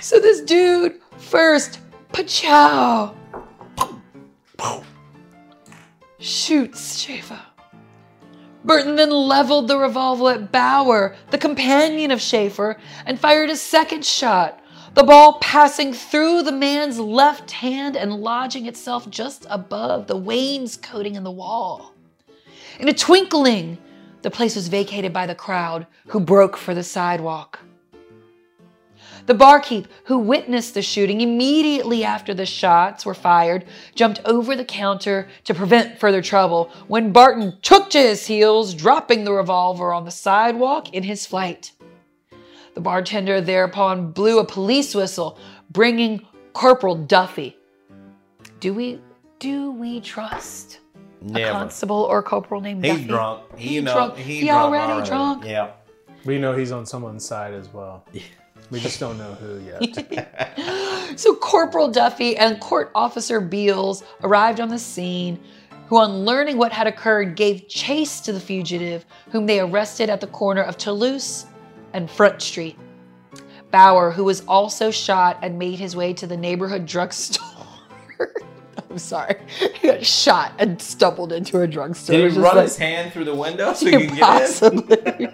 [0.00, 1.78] so this dude first,
[2.12, 3.14] pachow,
[6.18, 7.40] shoots Schaefer.
[8.64, 14.04] Burton then leveled the revolver at Bauer, the companion of Schaefer, and fired a second
[14.04, 14.60] shot,
[14.96, 21.16] the ball passing through the man's left hand and lodging itself just above the wainscoting
[21.16, 21.92] in the wall.
[22.80, 23.76] In a twinkling,
[24.22, 27.58] the place was vacated by the crowd, who broke for the sidewalk.
[29.26, 34.64] The barkeep, who witnessed the shooting immediately after the shots were fired, jumped over the
[34.64, 40.06] counter to prevent further trouble when Barton took to his heels, dropping the revolver on
[40.06, 41.72] the sidewalk in his flight.
[42.76, 45.38] The bartender thereupon blew a police whistle,
[45.70, 46.20] bringing
[46.52, 47.56] Corporal Duffy.
[48.60, 49.00] Do we
[49.38, 50.80] do we trust
[51.34, 53.06] a constable or corporal named He's Duffy?
[53.08, 53.42] drunk.
[53.56, 53.94] He, He know.
[53.94, 54.16] drunk.
[54.18, 55.44] He, He drunk already drunk.
[55.46, 55.70] Yeah.
[56.26, 58.04] We know he's on someone's side as well.
[58.70, 60.58] We just don't know who yet.
[61.16, 65.40] So Corporal Duffy and Court Officer Beals arrived on the scene,
[65.86, 70.20] who, on learning what had occurred, gave chase to the fugitive, whom they arrested at
[70.20, 71.46] the corner of Toulouse
[71.92, 72.78] and Front Street.
[73.70, 77.44] Bauer, who was also shot and made his way to the neighborhood drugstore.
[78.90, 79.36] I'm sorry.
[79.74, 82.16] He got shot and stumbled into a drugstore.
[82.16, 85.32] Did he run like- his hand through the window so he could get in?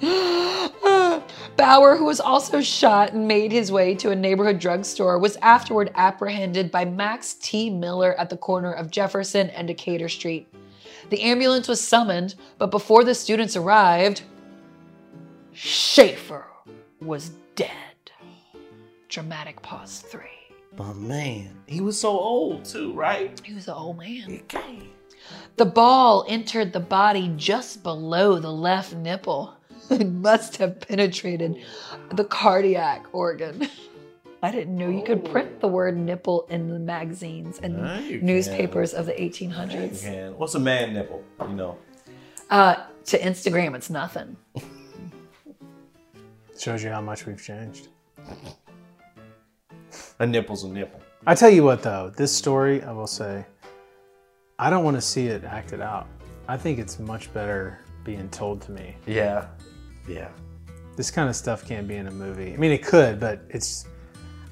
[1.56, 5.90] Bauer, who was also shot and made his way to a neighborhood drugstore, was afterward
[5.96, 7.68] apprehended by Max T.
[7.68, 10.46] Miller at the corner of Jefferson and Decatur Street.
[11.10, 14.22] The ambulance was summoned, but before the students arrived,
[15.58, 16.46] Schaefer
[17.00, 17.70] was dead.
[19.08, 20.22] Dramatic pause three.
[20.78, 23.40] Oh man, he was so old too, right?
[23.44, 24.40] He was an old man.
[24.44, 24.88] Okay.
[25.56, 29.58] The ball entered the body just below the left nipple
[29.90, 31.64] It must have penetrated
[32.10, 33.68] the cardiac organ.
[34.42, 39.06] I didn't know you could print the word nipple in the magazines and newspapers of
[39.06, 40.04] the 1800s.
[40.04, 41.24] Man, what's a man nipple?
[41.40, 41.78] You know.
[42.48, 44.36] Uh, to Instagram, it's nothing.
[46.58, 47.88] Shows you how much we've changed.
[50.18, 51.00] A nipple's a nipple.
[51.26, 53.46] I tell you what, though, this story, I will say,
[54.58, 56.08] I don't want to see it acted out.
[56.48, 58.96] I think it's much better being told to me.
[59.06, 59.46] Yeah.
[60.08, 60.30] Yeah.
[60.96, 62.52] This kind of stuff can't be in a movie.
[62.52, 63.86] I mean, it could, but it's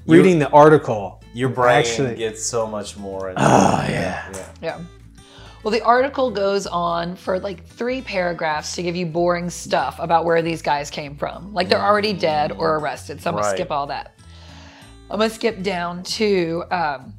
[0.05, 1.21] reading the article.
[1.33, 3.29] Your brain Actually- gets so much more.
[3.31, 4.31] Into Oh ah, yeah.
[4.33, 4.49] yeah.
[4.61, 4.79] Yeah.
[5.63, 10.23] Well, the article goes on for like three paragraphs to give you boring stuff about
[10.23, 11.53] where these guys came from.
[11.53, 13.21] Like they're already dead or arrested.
[13.21, 13.55] So I'm gonna Right.
[13.57, 14.13] skip all that.
[15.09, 17.13] I'm gonna skip down to um,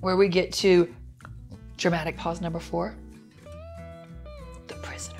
[0.00, 0.94] where we get to
[1.76, 2.94] dramatic pause number four.
[4.68, 5.16] The prisoner.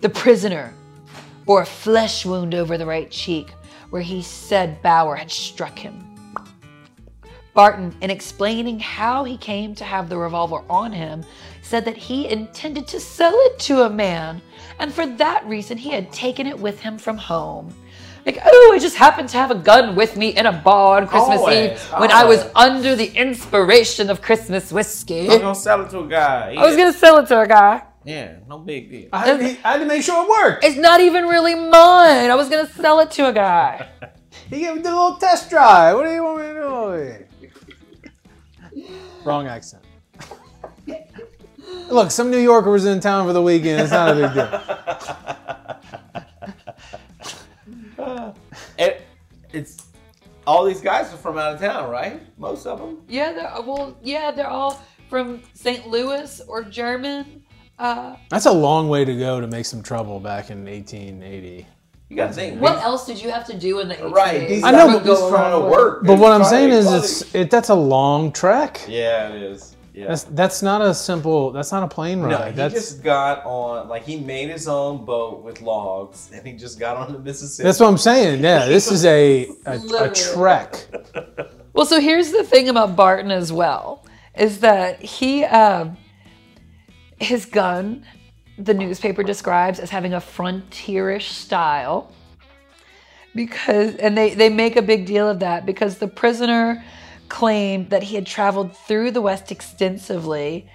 [0.00, 0.74] the prisoner
[1.46, 3.52] bore a flesh wound over the right cheek
[3.90, 6.09] where he said Bauer had struck him.
[7.54, 11.24] Barton, in explaining how he came to have the revolver on him,
[11.62, 14.40] said that he intended to sell it to a man,
[14.78, 17.74] and for that reason he had taken it with him from home.
[18.26, 21.08] Like, oh, I just happened to have a gun with me in a bar on
[21.08, 25.30] Christmas Always, Eve when I was under the inspiration of Christmas whiskey.
[25.30, 26.54] I'm gonna sell it to a guy.
[26.56, 27.82] I was gonna sell it to a guy.
[28.04, 29.08] Yeah, no big deal.
[29.12, 30.64] I had, to, I had to make sure it worked.
[30.64, 32.30] It's not even really mine.
[32.30, 33.88] I was gonna sell it to a guy.
[34.48, 35.96] He gave me the little test drive.
[35.96, 37.26] What do you want me to do?
[39.24, 39.84] Wrong accent.
[41.88, 43.80] Look, some New Yorker was in town for the weekend.
[43.82, 44.60] It's not a big deal.
[48.78, 49.02] It,
[49.52, 49.88] it's
[50.46, 52.20] all these guys are from out of town, right?
[52.38, 53.02] Most of them.
[53.08, 55.86] Yeah, they're well, yeah, they're all from St.
[55.86, 57.44] Louis or German.
[57.78, 61.66] Uh, That's a long way to go to make some trouble back in 1880.
[62.10, 62.60] You gotta think.
[62.60, 64.12] what else did you have to do in the 1880s?
[64.12, 64.48] Right.
[64.48, 66.04] These I know, are but- just trying to work.
[66.04, 67.50] But what I'm saying is, make it's it.
[67.50, 68.84] That's a long trek.
[68.88, 69.76] Yeah, it is.
[69.94, 70.08] Yeah.
[70.08, 71.52] That's that's not a simple.
[71.52, 72.30] That's not a plane ride.
[72.30, 72.50] no, ride.
[72.50, 76.52] he that's just got on, like, he made his own boat with logs, and he
[76.54, 77.64] just got on the Mississippi.
[77.66, 78.42] that's what I'm saying.
[78.42, 80.86] Yeah, this is a a, a trek.
[81.74, 84.04] Well, so here's the thing about Barton as well
[84.36, 85.96] is that he, um,
[87.18, 88.04] his gun,
[88.64, 92.12] the newspaper describes as having a frontierish style.
[93.34, 96.84] Because, and they, they make a big deal of that because the prisoner
[97.28, 100.68] claimed that he had traveled through the West extensively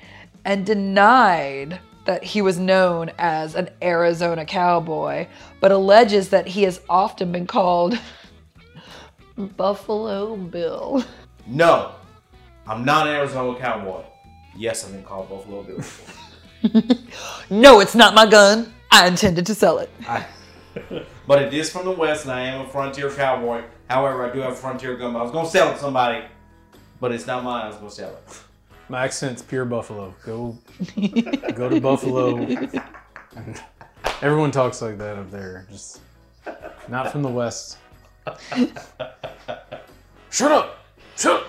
[0.46, 5.28] and denied that he was known as an Arizona cowboy,
[5.60, 8.00] but alleges that he has often been called
[9.38, 11.04] Buffalo Bill.
[11.46, 11.92] No,
[12.68, 14.04] I'm not an Arizona cowboy.
[14.56, 15.84] Yes, I've been called Buffalo Bill.
[16.70, 16.97] Before.
[17.49, 18.74] No, it's not my gun.
[18.91, 19.89] I intended to sell it.
[20.07, 20.26] I,
[21.28, 23.63] but it is from the West, and I am a frontier cowboy.
[23.89, 25.13] However, I do have a frontier gun.
[25.13, 26.26] But I was gonna sell it to somebody,
[26.99, 27.66] but it's not mine.
[27.66, 28.39] I was gonna sell it.
[28.89, 30.13] My accent's pure Buffalo.
[30.26, 30.57] Go
[31.55, 32.38] go to Buffalo.
[34.22, 35.68] Everyone talks like that up there.
[35.70, 36.01] Just
[36.88, 37.78] not from the West.
[40.32, 40.86] Shut up!
[41.16, 41.47] Shut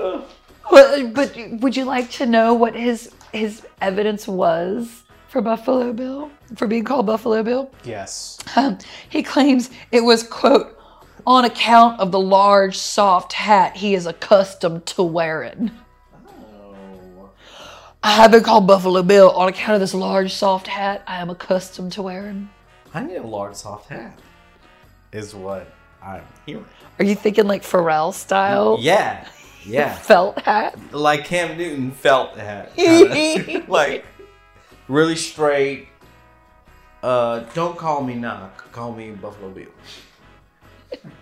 [0.00, 0.30] up!
[0.70, 6.30] Well, but would you like to know what his his evidence was for Buffalo Bill?
[6.56, 7.70] For being called Buffalo Bill?
[7.84, 8.38] Yes.
[8.56, 8.78] Um,
[9.08, 10.78] he claims it was quote
[11.26, 15.70] on account of the large soft hat he is accustomed to wearing.
[16.26, 17.30] Oh.
[18.02, 21.30] I have been called Buffalo Bill on account of this large soft hat I am
[21.30, 22.50] accustomed to wearing.
[22.92, 24.18] I need a large soft hat.
[25.12, 25.72] Is what
[26.02, 26.66] I'm hearing.
[26.98, 29.26] Are you thinking like Pharrell style Yeah,
[29.64, 29.94] yeah.
[29.96, 30.78] felt hat?
[30.92, 32.72] like Cam Newton felt hat.
[33.68, 34.04] like
[34.88, 35.88] really straight.
[37.02, 38.70] Uh, don't call me knock.
[38.72, 39.66] Call me Buffalo Bill.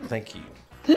[0.05, 0.97] Thank you.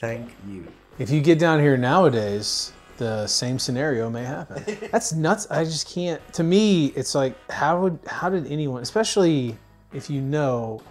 [0.00, 0.66] Thank you.
[0.98, 4.64] If you get down here nowadays, the same scenario may happen.
[4.90, 5.46] That's nuts.
[5.50, 6.20] I just can't.
[6.34, 9.56] To me, it's like how would how did anyone, especially
[9.92, 10.82] if you know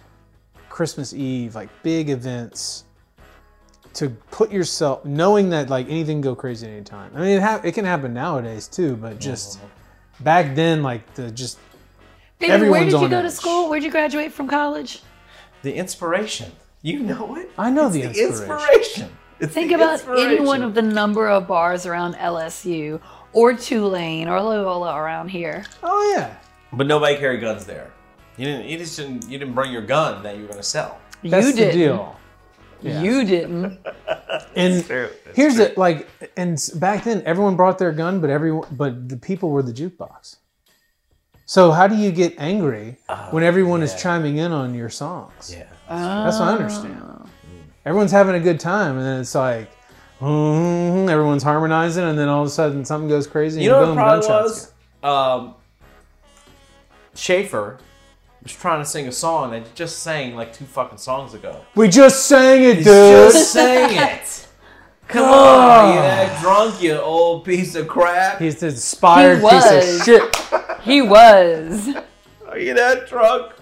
[0.68, 2.84] Christmas Eve, like big events,
[3.94, 7.10] to put yourself knowing that like anything can go crazy at any time.
[7.14, 9.58] I mean, it ha- it can happen nowadays too, but just
[10.20, 11.58] back then, like the just
[12.38, 13.68] David, where did you on go to school?
[13.68, 15.02] Where'd you graduate from college?
[15.62, 16.52] The inspiration.
[16.82, 17.50] You know it.
[17.58, 18.50] I know It's the the inspiration.
[18.52, 19.10] inspiration.
[19.40, 23.00] It's Think the about any one of the number of bars around LSU
[23.32, 25.64] or Tulane or Loyola around here.
[25.82, 26.36] oh yeah,
[26.72, 27.90] But nobody carried guns there.
[28.36, 28.66] You didn't.
[28.66, 29.28] You just didn't.
[29.28, 30.98] You didn't bring your gun that you were gonna sell.
[31.24, 31.74] that's you the didn't.
[31.78, 32.17] deal.
[32.82, 33.02] Yeah.
[33.02, 33.78] You didn't.
[34.54, 35.08] And true.
[35.24, 35.64] That's here's true.
[35.64, 39.62] it, like, and back then everyone brought their gun, but everyone, but the people were
[39.62, 40.36] the jukebox.
[41.46, 42.98] So how do you get angry
[43.30, 45.54] when everyone is chiming in on your songs?
[45.54, 45.66] Yeah.
[45.88, 47.30] That's what I understand.
[47.86, 49.70] Everyone's having a good time, and then it's like,
[50.18, 53.62] hmm, everyone's harmonizing, and then all of a sudden something goes crazy.
[53.62, 54.72] You and know what boom, it probably gunshots
[55.02, 55.40] was?
[55.40, 55.54] Um,
[57.14, 57.78] Schaefer
[58.42, 61.64] was trying to sing a song that he just sang like two fucking songs ago.
[61.74, 62.84] We just sang it, dude.
[62.84, 64.46] Just sang it.
[65.08, 66.02] Come on, you ah.
[66.02, 68.40] that drunk, you old piece of crap.
[68.40, 70.00] He's the inspired He piece was.
[70.00, 70.80] of shit.
[70.82, 71.96] He was.
[72.46, 73.54] Are you that drunk?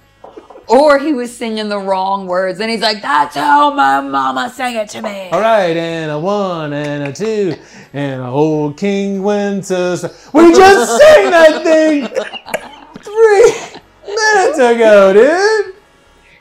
[0.68, 4.76] or he was singing the wrong words, and he's like, "That's how my mama sang
[4.76, 7.54] it to me." All right, and a one and a two
[7.92, 9.96] and a old King Winter.
[10.32, 12.08] We just sang that thing
[13.02, 13.75] three
[14.16, 15.74] minutes ago, dude.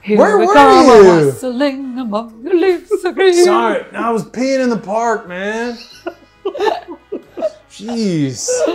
[0.01, 1.25] Here Where we were come, you?
[1.27, 3.43] whistling among the leaves of green.
[3.43, 5.77] Sorry, I was peeing in the park, man.
[7.69, 8.47] Jeez.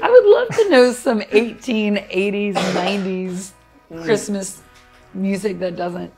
[0.00, 3.52] I would love to know some 1880s, 90s
[4.04, 4.62] Christmas
[5.14, 6.12] music that doesn't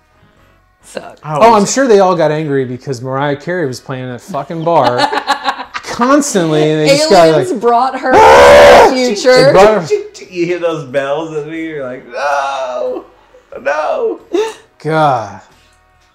[0.83, 1.19] suck.
[1.23, 4.21] Oh, oh I'm sure they all got angry because Mariah Carey was playing in that
[4.21, 4.99] fucking bar
[6.01, 7.61] constantly, and they Aliens like.
[7.61, 8.91] brought her to ah!
[8.91, 9.53] the future.
[9.53, 13.07] brought her- You hear those bells and you're like, no,
[13.61, 14.21] no.
[14.79, 15.43] God.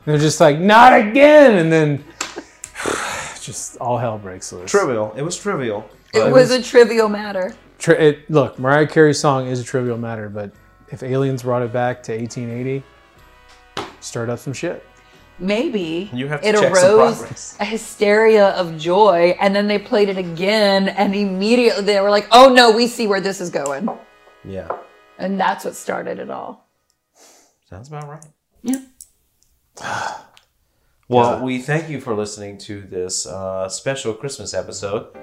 [0.06, 1.58] They're just like, not again!
[1.58, 2.04] And then
[3.42, 4.72] just all hell breaks loose.
[4.72, 5.14] Trivial.
[5.18, 5.90] It was trivial.
[6.14, 7.56] It was a trivial matter.
[7.78, 10.52] Tri- it, look, Mariah Carey's song is a trivial matter, but
[10.90, 12.84] if aliens brought it back to 1880,
[14.00, 14.86] stirred up some shit.
[15.38, 17.58] Maybe You have to it check arose progress.
[17.60, 22.28] a hysteria of joy, and then they played it again, and immediately they were like,
[22.32, 23.90] "Oh no, we see where this is going,"
[24.46, 24.70] Yeah.
[25.18, 26.68] and that's what started it all.
[27.70, 28.26] Sounds about right.
[28.64, 28.82] Yeah.
[31.08, 35.16] Well, we thank you for listening to this uh, special Christmas episode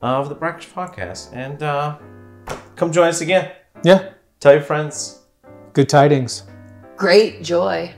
[0.00, 1.34] of the Breakfast Podcast.
[1.36, 1.98] And uh,
[2.76, 3.52] come join us again.
[3.84, 5.20] Yeah, Tell your friends.
[5.74, 6.44] good tidings.
[6.96, 7.92] Great joy.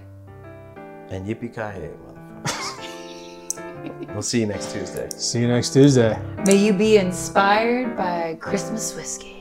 [1.10, 3.58] And yippee ki yay, motherfuckers.
[4.12, 5.08] we'll see you next Tuesday.
[5.16, 6.16] See you next Tuesday.
[6.46, 9.40] May you be inspired by Christmas whiskey.